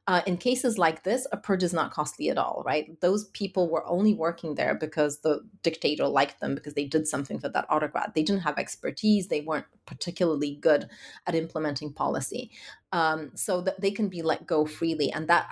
[0.08, 3.00] Uh, in cases like this a purge is not costly at all right?
[3.02, 7.40] Those people were only working there because the dictator liked them because they did something
[7.40, 8.14] for that autocrat.
[8.14, 9.28] They didn't have expertise.
[9.28, 10.90] They weren't particularly good
[11.26, 12.52] at implementing policy.
[12.94, 15.50] Um, so that they can be let go freely and that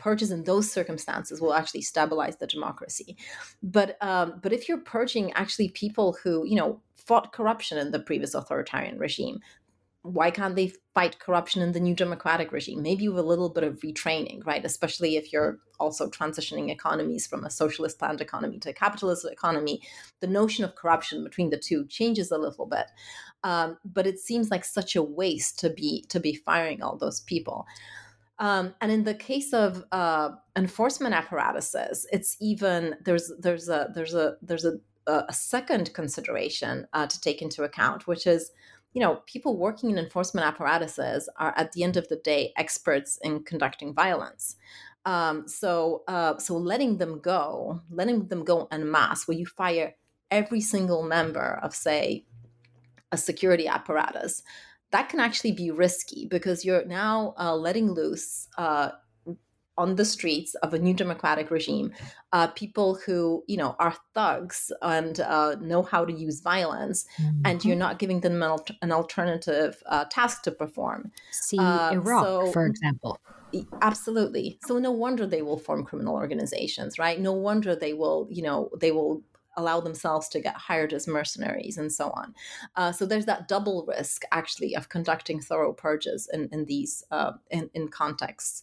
[0.00, 3.16] purges in those circumstances will actually stabilize the democracy.
[3.62, 7.98] But um, but if you're purging actually people who you know fought corruption in the
[7.98, 9.40] previous authoritarian regime,
[10.02, 12.82] why can't they fight corruption in the new democratic regime?
[12.82, 14.64] Maybe with a little bit of retraining, right?
[14.64, 19.82] Especially if you're also transitioning economies from a socialist planned economy to a capitalist economy,
[20.20, 22.86] the notion of corruption between the two changes a little bit.
[23.44, 27.20] Um, but it seems like such a waste to be to be firing all those
[27.20, 27.66] people.
[28.38, 34.14] Um, and in the case of uh, enforcement apparatuses, it's even there's there's a there's
[34.14, 38.50] a there's a, a second consideration uh, to take into account, which is
[38.92, 43.18] you know people working in enforcement apparatuses are at the end of the day experts
[43.22, 44.56] in conducting violence.
[45.06, 49.94] Um, so uh, so letting them go, letting them go en masse, where you fire
[50.30, 52.24] every single member of say
[53.12, 54.42] a security apparatus
[54.90, 58.90] that can actually be risky because you're now uh, letting loose uh,
[59.80, 61.90] on the streets of a new democratic regime
[62.32, 67.40] uh, people who you know are thugs and uh, know how to use violence mm-hmm.
[67.46, 72.24] and you're not giving them an, an alternative uh, task to perform see uh, iraq
[72.24, 73.18] so, for example
[73.82, 78.42] absolutely so no wonder they will form criminal organizations right no wonder they will you
[78.42, 79.22] know they will
[79.56, 82.34] allow themselves to get hired as mercenaries and so on.
[82.76, 87.32] Uh, so there's that double risk actually of conducting thorough purges in, in these uh,
[87.50, 88.62] in, in contexts.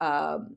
[0.00, 0.56] Um,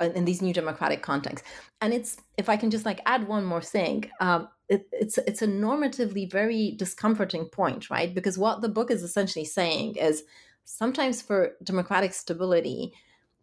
[0.00, 1.48] in these new democratic contexts,
[1.80, 5.42] and it's if I can just like add one more thing, um, it, it's it's
[5.42, 8.14] a normatively very discomforting point, right?
[8.14, 10.22] Because what the book is essentially saying is
[10.64, 12.92] sometimes for democratic stability,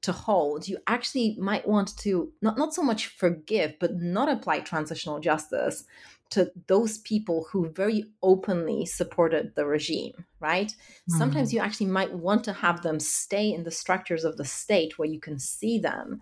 [0.05, 4.59] to hold, you actually might want to not, not so much forgive, but not apply
[4.59, 5.83] transitional justice
[6.31, 10.73] to those people who very openly supported the regime, right?
[11.11, 11.17] Mm.
[11.17, 14.97] Sometimes you actually might want to have them stay in the structures of the state
[14.97, 16.21] where you can see them.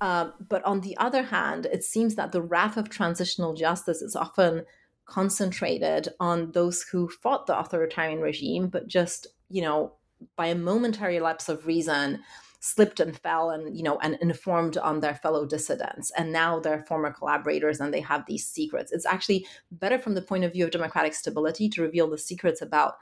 [0.00, 4.16] Uh, but on the other hand, it seems that the wrath of transitional justice is
[4.16, 4.64] often
[5.06, 9.92] concentrated on those who fought the authoritarian regime, but just, you know,
[10.36, 12.20] by a momentary lapse of reason,
[12.66, 16.82] slipped and fell and you know and informed on their fellow dissidents and now they're
[16.88, 20.64] former collaborators and they have these secrets it's actually better from the point of view
[20.64, 22.94] of democratic stability to reveal the secrets about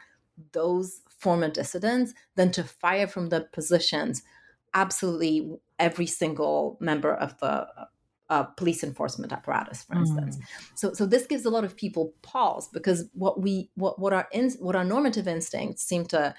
[0.50, 4.24] those former dissidents than to fire from the positions
[4.74, 7.64] absolutely every single member of the
[8.30, 10.38] uh, police enforcement apparatus, for instance.
[10.38, 10.42] Mm.
[10.74, 14.26] So, so this gives a lot of people pause because what we what what our
[14.32, 16.34] in, what our normative instincts seem to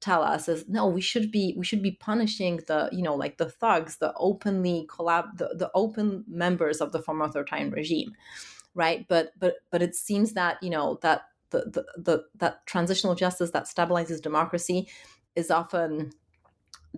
[0.00, 3.38] tell us is no we should be we should be punishing the you know like
[3.38, 8.12] the thugs the openly collab the, the open members of the former authoritarian regime
[8.76, 9.06] right?
[9.08, 13.50] But but but it seems that you know that the the, the that transitional justice
[13.50, 14.88] that stabilizes democracy
[15.34, 16.12] is often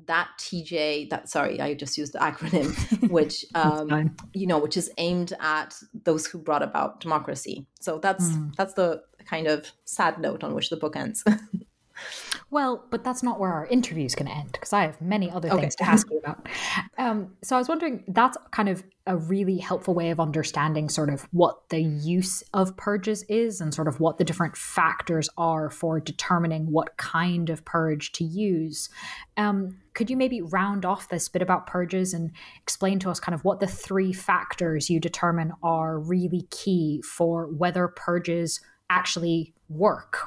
[0.06, 4.90] that TJ that sorry I just used the acronym which um you know which is
[4.98, 5.74] aimed at
[6.04, 7.66] those who brought about democracy.
[7.80, 8.54] So that's mm.
[8.56, 11.24] that's the kind of sad note on which the book ends
[12.50, 15.30] Well, but that's not where our interview is going to end because I have many
[15.30, 15.60] other okay.
[15.60, 16.48] things to ask you about.
[16.96, 21.10] Um, so I was wondering, that's kind of a really helpful way of understanding sort
[21.10, 25.68] of what the use of purges is and sort of what the different factors are
[25.68, 28.88] for determining what kind of purge to use.
[29.36, 32.30] Um, could you maybe round off this bit about purges and
[32.62, 37.46] explain to us kind of what the three factors you determine are really key for
[37.46, 40.18] whether purges actually work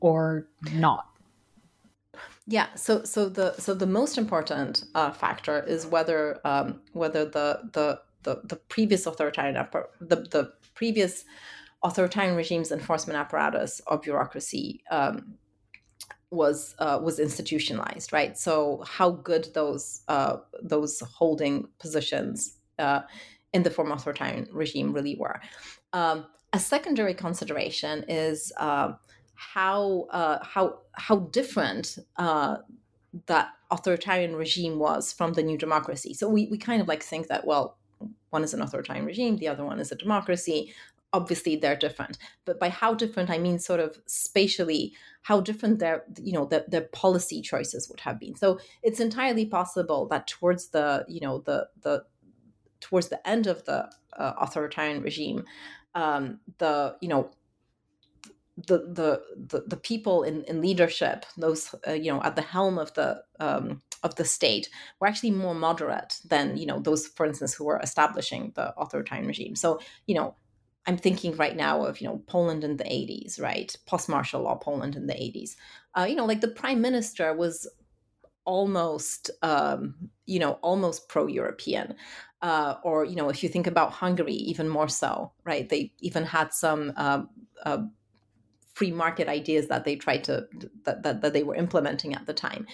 [0.00, 1.09] or not?
[2.50, 2.66] Yeah.
[2.74, 8.00] So so the so the most important uh, factor is whether um, whether the the
[8.24, 9.54] the, the previous authoritarian
[10.00, 11.24] the the previous
[11.84, 15.36] authoritarian regime's enforcement apparatus or bureaucracy um,
[16.32, 18.36] was uh, was institutionalized, right?
[18.36, 23.02] So how good those uh, those holding positions uh,
[23.52, 25.40] in the former authoritarian regime really were.
[25.92, 28.94] Um, a secondary consideration is uh,
[29.40, 32.58] how uh, how how different uh,
[33.26, 36.12] that authoritarian regime was from the new democracy.
[36.12, 37.78] So we, we kind of like think that well,
[38.28, 40.74] one is an authoritarian regime, the other one is a democracy.
[41.14, 46.04] Obviously, they're different, but by how different I mean sort of spatially how different their
[46.22, 48.36] you know their, their policy choices would have been.
[48.36, 52.04] So it's entirely possible that towards the you know the the
[52.80, 55.44] towards the end of the uh, authoritarian regime,
[55.94, 57.30] um, the you know
[58.66, 62.78] the the the, the people in, in leadership, those uh, you know at the helm
[62.78, 67.26] of the um, of the state, were actually more moderate than you know those, for
[67.26, 69.56] instance, who were establishing the authoritarian regime.
[69.56, 70.34] So you know,
[70.86, 74.56] I'm thinking right now of you know Poland in the 80s, right, post martial law
[74.56, 75.56] Poland in the 80s.
[75.96, 77.68] Uh, you know, like the prime minister was
[78.44, 79.94] almost um,
[80.26, 81.94] you know almost pro-European.
[82.42, 85.68] Uh, or you know, if you think about Hungary, even more so, right?
[85.68, 87.28] They even had some um,
[87.66, 87.82] uh,
[88.80, 90.46] free market ideas that they tried to
[90.84, 92.66] that, that, that they were implementing at the time.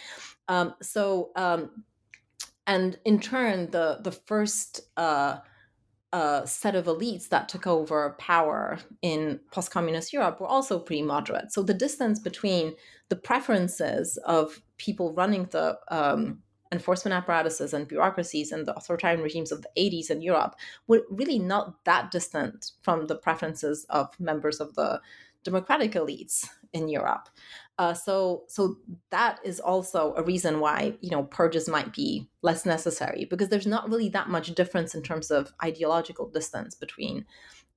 [0.47, 1.83] Um, so um,
[2.65, 5.39] and in turn, the the first uh,
[6.13, 11.53] uh, set of elites that took over power in post-communist Europe were also pretty moderate.
[11.53, 12.75] So the distance between
[13.09, 16.39] the preferences of people running the um,
[16.71, 20.55] enforcement apparatuses and bureaucracies and the authoritarian regimes of the 80s in Europe
[20.87, 25.01] were really not that distant from the preferences of members of the
[25.47, 27.29] democratic elites in Europe.
[27.79, 28.77] Uh, so, so
[29.11, 33.67] that is also a reason why you know purges might be less necessary because there's
[33.67, 37.25] not really that much difference in terms of ideological distance between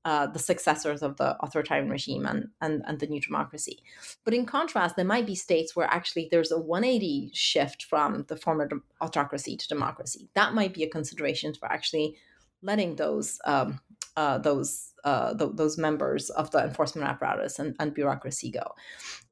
[0.05, 3.83] uh, the successors of the authoritarian regime and, and and the new democracy.
[4.23, 8.37] But in contrast, there might be states where actually there's a 180 shift from the
[8.37, 8.69] former
[9.01, 10.29] autocracy to democracy.
[10.33, 12.15] That might be a consideration for actually
[12.61, 13.81] letting those um,
[14.15, 18.73] uh, those uh, th- those members of the enforcement apparatus and, and bureaucracy go.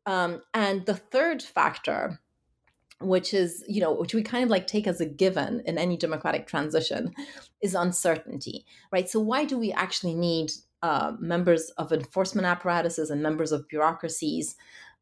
[0.05, 2.19] Um, and the third factor,
[2.99, 5.97] which is you know which we kind of like take as a given in any
[5.97, 7.13] democratic transition,
[7.61, 9.09] is uncertainty, right?
[9.09, 10.51] So why do we actually need
[10.81, 14.55] uh, members of enforcement apparatuses and members of bureaucracies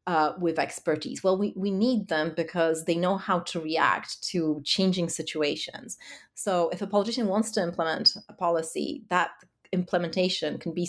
[0.06, 1.22] uh, with expertise?
[1.22, 5.98] Well, we, we need them because they know how to react to changing situations.
[6.34, 9.30] So, if a politician wants to implement a policy, that
[9.76, 10.88] implementation can be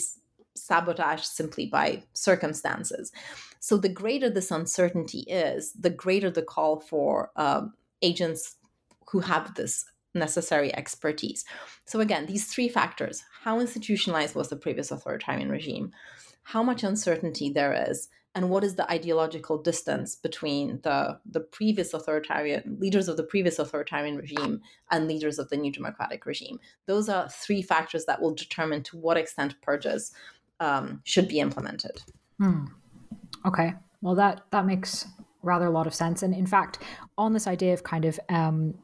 [0.55, 3.11] sabotaged simply by circumstances.
[3.59, 8.55] So, the greater this uncertainty is, the greater the call for um, agents
[9.09, 9.85] who have this
[10.17, 11.45] necessary expertise.
[11.85, 15.91] So, again, these three factors how institutionalized was the previous authoritarian regime?
[16.43, 21.91] How much uncertainty there is, and what is the ideological distance between the the previous
[21.93, 24.61] authoritarian leaders of the previous authoritarian regime
[24.91, 28.95] and leaders of the new democratic regime those are three factors that will determine to
[28.95, 30.11] what extent purges
[30.59, 32.03] um, should be implemented
[32.39, 32.65] hmm.
[33.43, 35.07] okay well that that makes
[35.41, 36.77] rather a lot of sense and in fact
[37.17, 38.75] on this idea of kind of um,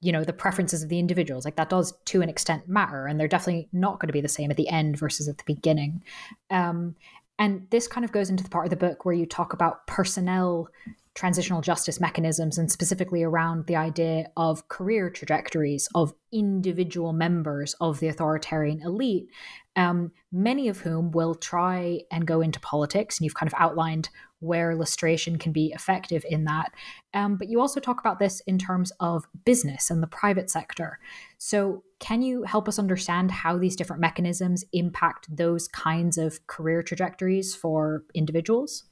[0.00, 1.44] you know the preferences of the individuals.
[1.44, 4.28] Like that does to an extent matter and they're definitely not going to be the
[4.28, 6.02] same at the end versus at the beginning.
[6.50, 6.96] Um,
[7.38, 9.86] And this kind of goes into the part of the book where you talk about
[9.86, 10.68] personnel
[11.16, 17.98] transitional justice mechanisms and specifically around the idea of career trajectories of individual members of
[18.00, 19.28] the authoritarian elite,
[19.76, 23.18] um, many of whom will try and go into politics.
[23.18, 24.10] And you've kind of outlined
[24.40, 26.70] where lustration can be effective in that.
[27.14, 30.98] Um, but you also talk about this in terms of business and the private sector.
[31.38, 36.82] So, can you help us understand how these different mechanisms impact those kinds of career
[36.82, 38.84] trajectories for individuals?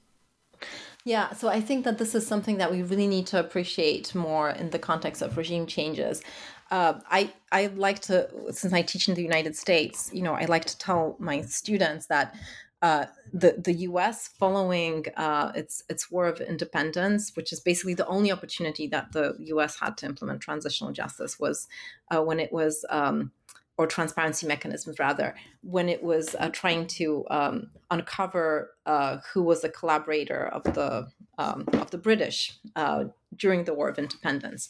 [1.05, 4.51] Yeah, so I think that this is something that we really need to appreciate more
[4.51, 6.23] in the context of regime changes.
[6.71, 10.47] Uh, I I like to, since I teach in the United States, you know, I
[10.47, 12.35] like to tell my students that
[12.81, 14.29] uh, the the U.S.
[14.29, 19.37] following uh, its its war of independence, which is basically the only opportunity that the
[19.41, 19.79] U.S.
[19.79, 21.69] had to implement transitional justice, was
[22.11, 22.85] uh, when it was.
[22.89, 23.33] Um,
[23.77, 29.65] or transparency mechanisms rather, when it was uh, trying to um, uncover uh, who was
[29.65, 31.09] a collaborator of the
[31.39, 33.05] um, of the British uh,
[33.37, 34.69] during the War of Independence.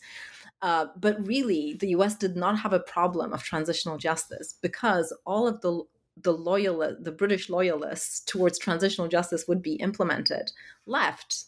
[0.62, 2.16] Uh, but really, the U.S.
[2.16, 5.82] did not have a problem of transitional justice because all of the
[6.16, 10.52] the loyal the British loyalists towards transitional justice would be implemented
[10.86, 11.46] left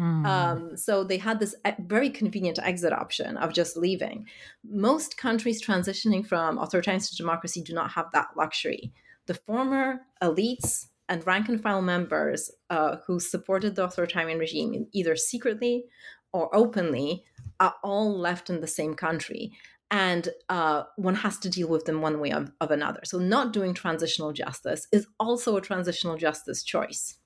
[0.00, 0.24] Hmm.
[0.24, 4.26] Um, so they had this very convenient exit option of just leaving.
[4.64, 8.94] Most countries transitioning from authoritarianism to democracy do not have that luxury.
[9.26, 15.16] The former elites and rank and file members uh, who supported the authoritarian regime, either
[15.16, 15.84] secretly
[16.32, 17.24] or openly,
[17.58, 19.52] are all left in the same country.
[19.90, 23.00] And uh, one has to deal with them one way of, of another.
[23.04, 27.18] So, not doing transitional justice is also a transitional justice choice.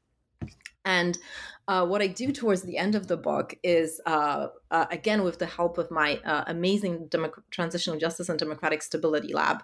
[0.85, 1.19] And
[1.67, 5.39] uh, what I do towards the end of the book is, uh, uh, again, with
[5.39, 9.63] the help of my uh, amazing Demo- Transitional Justice and Democratic Stability Lab.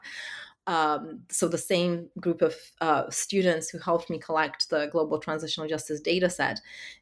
[0.67, 5.69] Um, so, the same group of uh, students who helped me collect the Global Transitional
[5.69, 6.61] Justice data set,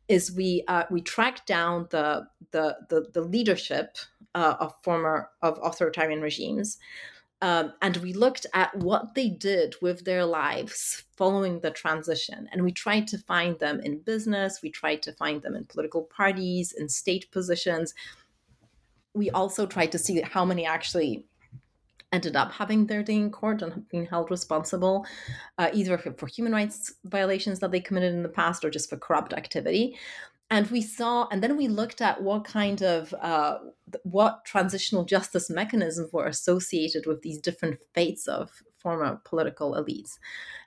[0.08, 3.98] is we uh, we track down the the the, the leadership
[4.34, 6.78] of former of authoritarian regimes.
[7.40, 12.48] Um, and we looked at what they did with their lives following the transition.
[12.50, 16.02] And we tried to find them in business, we tried to find them in political
[16.02, 17.94] parties, in state positions.
[19.14, 21.26] We also tried to see how many actually
[22.12, 25.06] ended up having their day in court and being held responsible,
[25.58, 28.88] uh, either for, for human rights violations that they committed in the past or just
[28.88, 29.96] for corrupt activity
[30.50, 33.58] and we saw and then we looked at what kind of uh,
[34.02, 40.18] what transitional justice mechanisms were associated with these different fates of former political elites.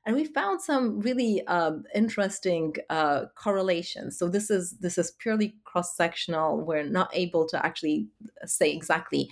[0.06, 4.18] And we found some really um, interesting uh, correlations.
[4.18, 6.66] So this is this is purely cross-sectional.
[6.66, 8.08] We're not able to actually
[8.46, 9.30] say exactly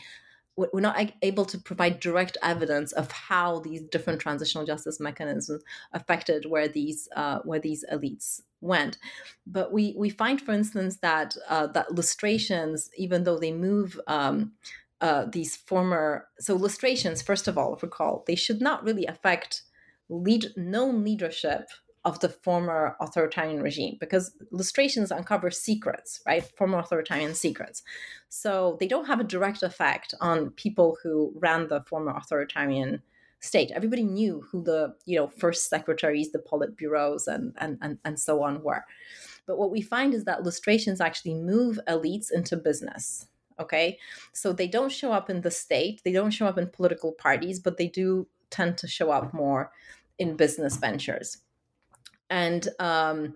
[0.73, 6.45] we're not able to provide direct evidence of how these different transitional justice mechanisms affected
[6.45, 8.97] where these uh, where these elites went.
[9.47, 13.99] But we we find, for instance, that uh, that lustrations, even though they move.
[14.07, 14.53] Um,
[15.01, 19.61] uh, these former so lustrations first of all recall they should not really affect
[20.09, 21.69] lead known leadership
[22.05, 26.43] of the former authoritarian regime because lustrations uncover secrets, right?
[26.57, 27.83] Former authoritarian secrets.
[28.29, 33.01] So they don't have a direct effect on people who ran the former authoritarian
[33.41, 33.71] state.
[33.71, 38.43] Everybody knew who the, you know, first secretaries, the politburos and and and, and so
[38.43, 38.85] on were.
[39.45, 43.27] But what we find is that lustrations actually move elites into business.
[43.59, 43.97] Okay.
[44.31, 47.59] So they don't show up in the state, they don't show up in political parties,
[47.59, 49.71] but they do tend to show up more
[50.17, 51.37] in business ventures
[52.29, 53.35] and um,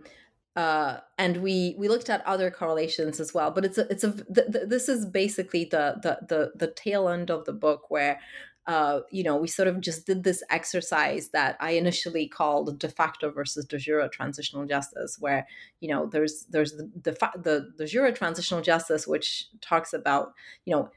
[0.55, 3.51] uh, and we we looked at other correlations as well.
[3.51, 7.09] But it's a it's a th- th- this is basically the, the the the tail
[7.09, 8.19] end of the book where.
[8.65, 12.87] Uh, you know, we sort of just did this exercise that I initially called de
[12.87, 15.45] facto versus de jure transitional justice, where
[15.81, 17.11] you know there's there's the the
[17.43, 20.31] the, de jure transitional justice, which talks about
[20.63, 20.89] you know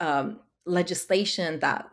[0.00, 1.86] um, legislation that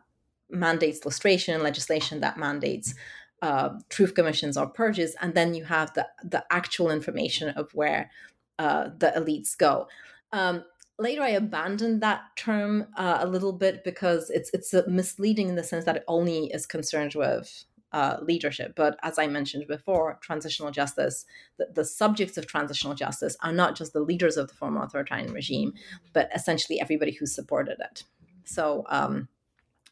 [0.49, 2.93] mandates lustration, legislation that mandates
[3.41, 8.11] uh, truth commissions or purges, and then you have the the actual information of where
[8.59, 9.87] uh, the elites go.
[10.31, 10.63] Um,
[10.99, 15.63] later, I abandoned that term uh, a little bit because it's it's misleading in the
[15.63, 18.73] sense that it only is concerned with uh, leadership.
[18.75, 21.25] But as I mentioned before, transitional justice,
[21.57, 25.33] the, the, subjects of transitional justice are not just the leaders of the former authoritarian
[25.33, 25.73] regime,
[26.13, 28.03] but essentially everybody who supported it.
[28.45, 29.27] So, um,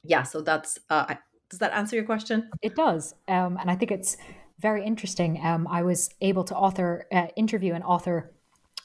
[0.03, 1.15] yeah, so that's, uh,
[1.49, 2.49] does that answer your question?
[2.61, 3.15] It does.
[3.27, 4.17] Um, and I think it's
[4.59, 5.39] very interesting.
[5.43, 8.31] Um, I was able to author, uh, interview an author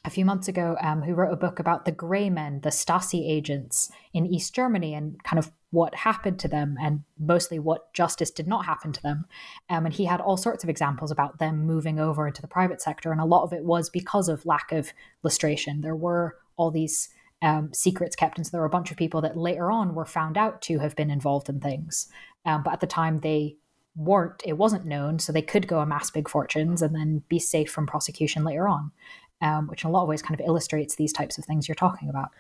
[0.05, 3.29] a few months ago um, who wrote a book about the Grey Men, the Stasi
[3.29, 8.31] agents in East Germany, and kind of what happened to them and mostly what justice
[8.31, 9.25] did not happen to them.
[9.69, 12.81] Um, and he had all sorts of examples about them moving over into the private
[12.81, 13.11] sector.
[13.11, 14.93] And a lot of it was because of lack of
[15.23, 15.81] lustration.
[15.81, 17.09] There were all these
[17.43, 18.39] um, secrets kept.
[18.39, 20.79] And so there were a bunch of people that later on were found out to
[20.79, 22.09] have been involved in things.
[22.45, 23.57] Um, but at the time, they
[23.97, 25.19] weren't, it wasn't known.
[25.19, 28.93] So they could go amass big fortunes and then be safe from prosecution later on,
[29.41, 31.75] um, which in a lot of ways kind of illustrates these types of things you're
[31.75, 32.31] talking about.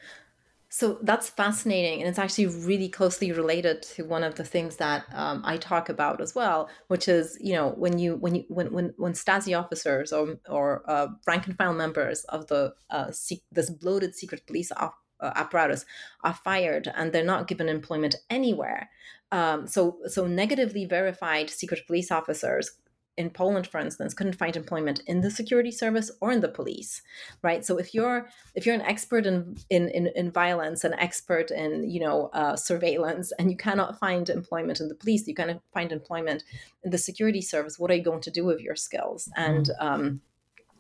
[0.75, 5.05] So that's fascinating, and it's actually really closely related to one of the things that
[5.13, 8.73] um, I talk about as well, which is you know when you when you when
[8.73, 13.13] when, when Stasi officers or or uh, rank and file members of the uh,
[13.53, 15.87] this bloated secret police op- uh, apparatus
[16.25, 18.91] are fired and they're not given employment anywhere.
[19.35, 22.71] Um, so so negatively verified secret police officers
[23.17, 27.03] in Poland, for instance, couldn't find employment in the security service or in the police,
[27.43, 27.65] right?
[27.65, 31.91] So if you're if you're an expert in in in, in violence, an expert in
[31.91, 35.91] you know uh, surveillance, and you cannot find employment in the police, you cannot find
[35.91, 36.45] employment
[36.85, 37.77] in the security service.
[37.77, 39.29] What are you going to do with your skills?
[39.37, 39.85] And mm.
[39.85, 40.21] um,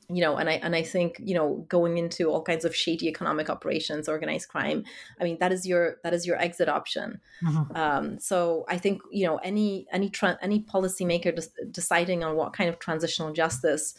[0.08, 3.08] you know and i and i think you know going into all kinds of shady
[3.08, 4.84] economic operations organized crime
[5.20, 7.76] i mean that is your that is your exit option mm-hmm.
[7.76, 12.52] um, so i think you know any any tra- any policymaker des- deciding on what
[12.52, 13.94] kind of transitional justice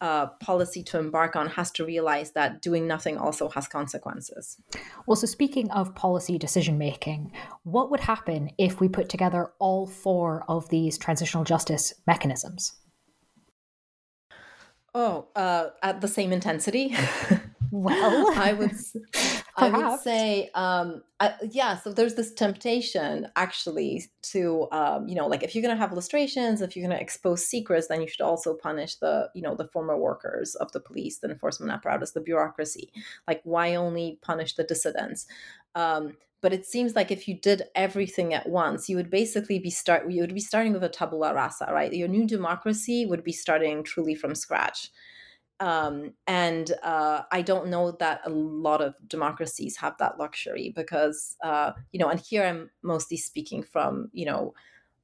[0.00, 4.58] uh, policy to embark on has to realize that doing nothing also has consequences.
[5.06, 7.32] Well, so speaking of policy decision making,
[7.62, 12.74] what would happen if we put together all four of these transitional justice mechanisms?
[14.98, 16.96] Oh, uh, at the same intensity.
[17.70, 18.72] well, I would,
[19.58, 21.76] I would say, um, I, yeah.
[21.76, 25.92] So there's this temptation, actually, to, um, you know, like if you're going to have
[25.92, 29.54] lustrations, if you're going to expose secrets, then you should also punish the, you know,
[29.54, 32.90] the former workers of the police, the enforcement apparatus, the bureaucracy.
[33.28, 35.26] Like, why only punish the dissidents?
[35.74, 39.70] Um, but it seems like if you did everything at once you would basically be
[39.70, 41.92] start you would be starting with a tabula rasa right?
[41.92, 44.90] Your new democracy would be starting truly from scratch.
[45.58, 51.34] Um, and uh, I don't know that a lot of democracies have that luxury because
[51.42, 54.52] uh, you know, and here I'm mostly speaking from you know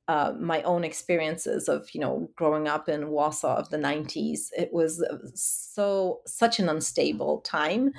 [0.08, 4.50] uh, my own experiences of you know growing up in Warsaw of the 90s.
[4.56, 7.92] It was so such an unstable time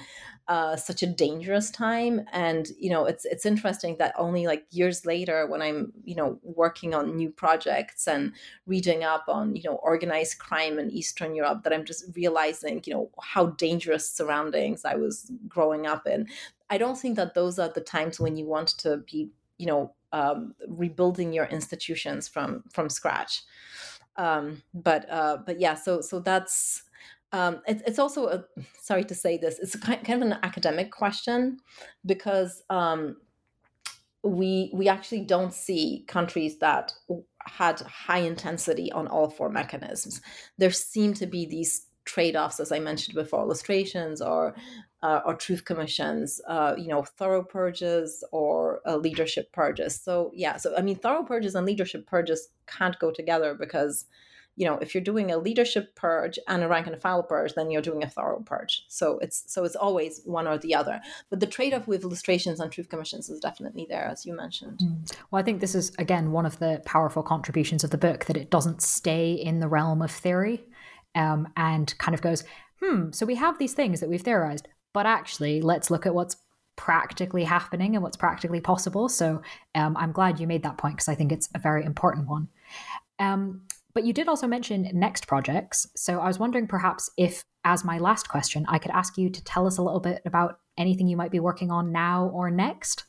[0.47, 2.21] uh, such a dangerous time.
[2.31, 6.39] And you know, it's it's interesting that only like years later, when I'm you know
[6.43, 8.33] working on new projects and
[8.65, 12.93] reading up on you know organized crime in Eastern Europe, that I'm just realizing you
[12.93, 16.27] know how dangerous surroundings I was growing up in.
[16.69, 19.93] I don't think that those are the times when you want to be you know
[20.11, 23.43] um, rebuilding your institutions from from scratch.
[24.15, 26.83] Um, but uh, but yeah, so so that's
[27.33, 28.45] um, it, it's also a
[28.79, 31.57] sorry to say this it's kind, kind of an academic question
[32.05, 33.17] because um,
[34.23, 36.93] we we actually don't see countries that
[37.45, 40.21] had high intensity on all four mechanisms
[40.57, 44.55] there seem to be these trade-offs as i mentioned before lustrations or
[45.03, 49.99] uh, or truth commissions uh, you know thorough purges or uh, leadership purges.
[50.01, 54.05] So yeah so i mean thorough purges and leadership purges can't go together because
[54.55, 57.69] you know if you're doing a leadership purge and a rank and file purge then
[57.69, 58.85] you're doing a thorough purge.
[58.87, 61.01] So it's so it's always one or the other.
[61.29, 64.79] But the trade-off with lustrations and truth commissions is definitely there as you mentioned.
[64.79, 65.15] Mm.
[65.29, 68.37] well i think this is again one of the powerful contributions of the book that
[68.37, 70.63] it doesn't stay in the realm of theory
[71.15, 72.45] um, and kind of goes
[72.81, 76.37] hmm so we have these things that we've theorized but actually let's look at what's
[76.75, 79.41] practically happening and what's practically possible so
[79.75, 82.47] um, i'm glad you made that point because i think it's a very important one
[83.19, 83.61] um,
[83.93, 85.87] but you did also mention next projects.
[85.95, 89.43] So I was wondering perhaps if, as my last question, I could ask you to
[89.43, 93.03] tell us a little bit about anything you might be working on now or next.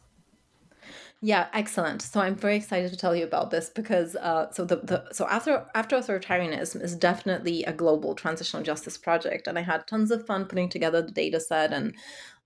[1.26, 2.02] Yeah, excellent.
[2.02, 5.26] So I'm very excited to tell you about this because uh, so the, the so
[5.26, 10.26] after after authoritarianism is definitely a global transitional justice project, and I had tons of
[10.26, 11.94] fun putting together the data set and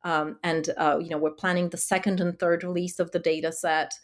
[0.05, 3.51] um, and uh, you know we're planning the second and third release of the data
[3.51, 3.95] set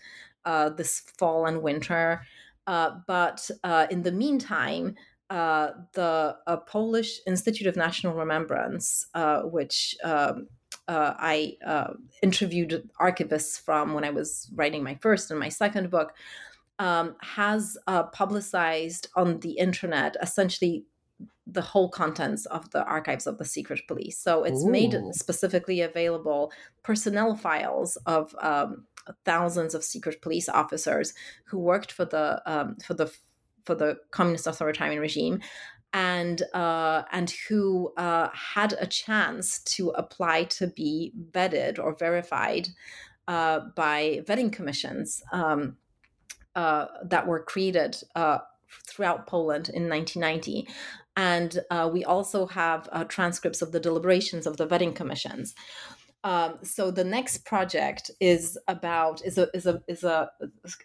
[0.45, 2.23] uh, this fall and winter.
[2.67, 4.97] Uh, but uh, in the meantime,
[5.31, 9.07] uh, the Polish Institute of National Remembrance,
[9.45, 10.49] which um,
[10.89, 11.57] uh, I
[12.23, 16.13] interviewed archivists from when I was writing my first and my second book,
[16.79, 17.79] um, has
[18.13, 20.85] publicized on the internet essentially
[21.47, 24.19] the whole contents of the archives of the secret police.
[24.19, 24.71] So it's Ooh.
[24.71, 28.87] made specifically available personnel files of um,
[29.25, 31.13] thousands of secret police officers
[31.45, 33.13] who worked for the um, for the
[33.65, 35.41] for the communist authoritarian regime
[35.95, 42.69] and uh, and who uh, had a chance to apply to be vetted or verified
[43.29, 45.77] uh, by vetting commissions um,
[46.57, 48.39] uh, that were created uh,
[48.87, 50.69] throughout Poland in 1990.
[51.17, 55.55] And uh, we also have transcripts of the deliberations of the vetting commissions.
[56.25, 60.31] Um, so the next project is about is a is a is a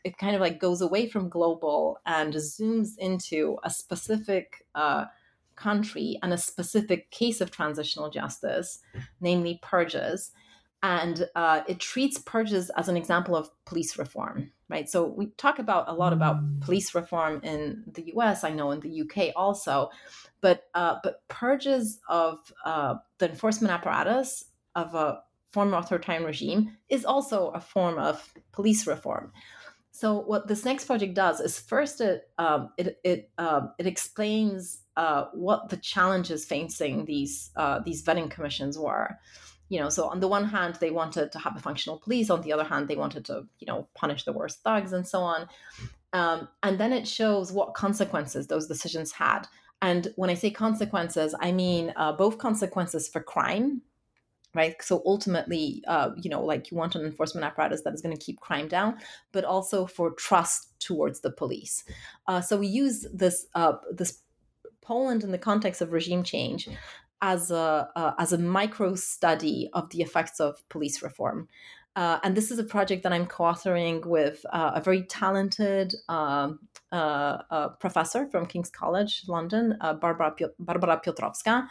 [0.03, 5.05] it kind of like goes away from global and zooms into a specific uh,
[5.55, 8.79] country and a specific case of transitional justice,
[9.21, 10.31] namely purges,
[10.83, 14.87] and uh, it treats purges as an example of police reform right?
[14.87, 18.79] So we talk about a lot about police reform in the us i know in
[18.81, 19.89] the uk also
[20.41, 25.21] but uh, but purges of uh, the enforcement apparatus of a
[25.51, 29.31] former authoritarian regime is also a form of police reform.
[29.91, 34.83] So what this next project does is first it um, it it, um, it explains
[34.95, 39.17] uh, what the challenges facing these uh, these vetting commissions were.
[39.67, 42.41] You know so on the one hand they wanted to have a functional police on
[42.41, 45.47] the other hand they wanted to you know punish the worst thugs and so on.
[46.13, 49.47] Um, and then it shows what consequences those decisions had.
[49.81, 53.81] And when i say consequences i mean uh, both consequences for crime
[54.55, 58.15] right so ultimately uh, you know like you want an enforcement apparatus that is going
[58.15, 58.97] to keep crime down
[59.31, 61.83] but also for trust towards the police
[62.27, 64.21] uh, so we use this uh, this
[64.81, 66.67] poland in the context of regime change
[67.21, 71.47] as a uh, as a micro study of the effects of police reform.
[71.95, 76.59] Uh, and this is a project that I'm co-authoring with uh, a very talented um,
[76.91, 81.67] uh, uh, professor from King's College London, uh, Barbara Barbara Piotrowska.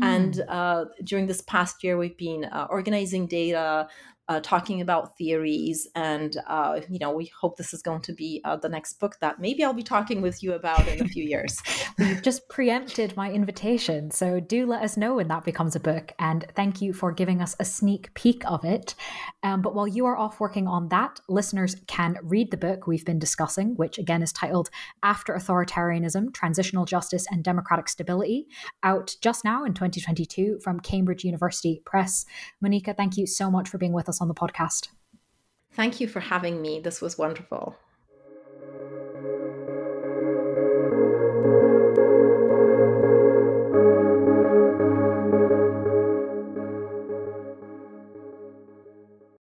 [0.00, 0.02] Mm.
[0.02, 3.88] And during this past year, we've been organizing data,
[4.28, 5.86] uh, talking about theories.
[5.94, 9.16] And, uh, you know, we hope this is going to be uh, the next book
[9.20, 11.60] that maybe I'll be talking with you about in a few years.
[11.98, 14.10] You've just preempted my invitation.
[14.10, 16.12] So do let us know when that becomes a book.
[16.18, 18.94] And thank you for giving us a sneak peek of it.
[19.42, 23.04] Um, but while you are off working on that, listeners can read the book we've
[23.04, 24.70] been discussing, which again is titled
[25.02, 28.48] After Authoritarianism Transitional Justice and Democratic Stability,
[28.82, 32.26] out just now in 2022 from Cambridge University Press.
[32.64, 34.88] Monika, thank you so much for being with us us on the podcast.
[35.72, 36.80] Thank you for having me.
[36.80, 37.76] This was wonderful.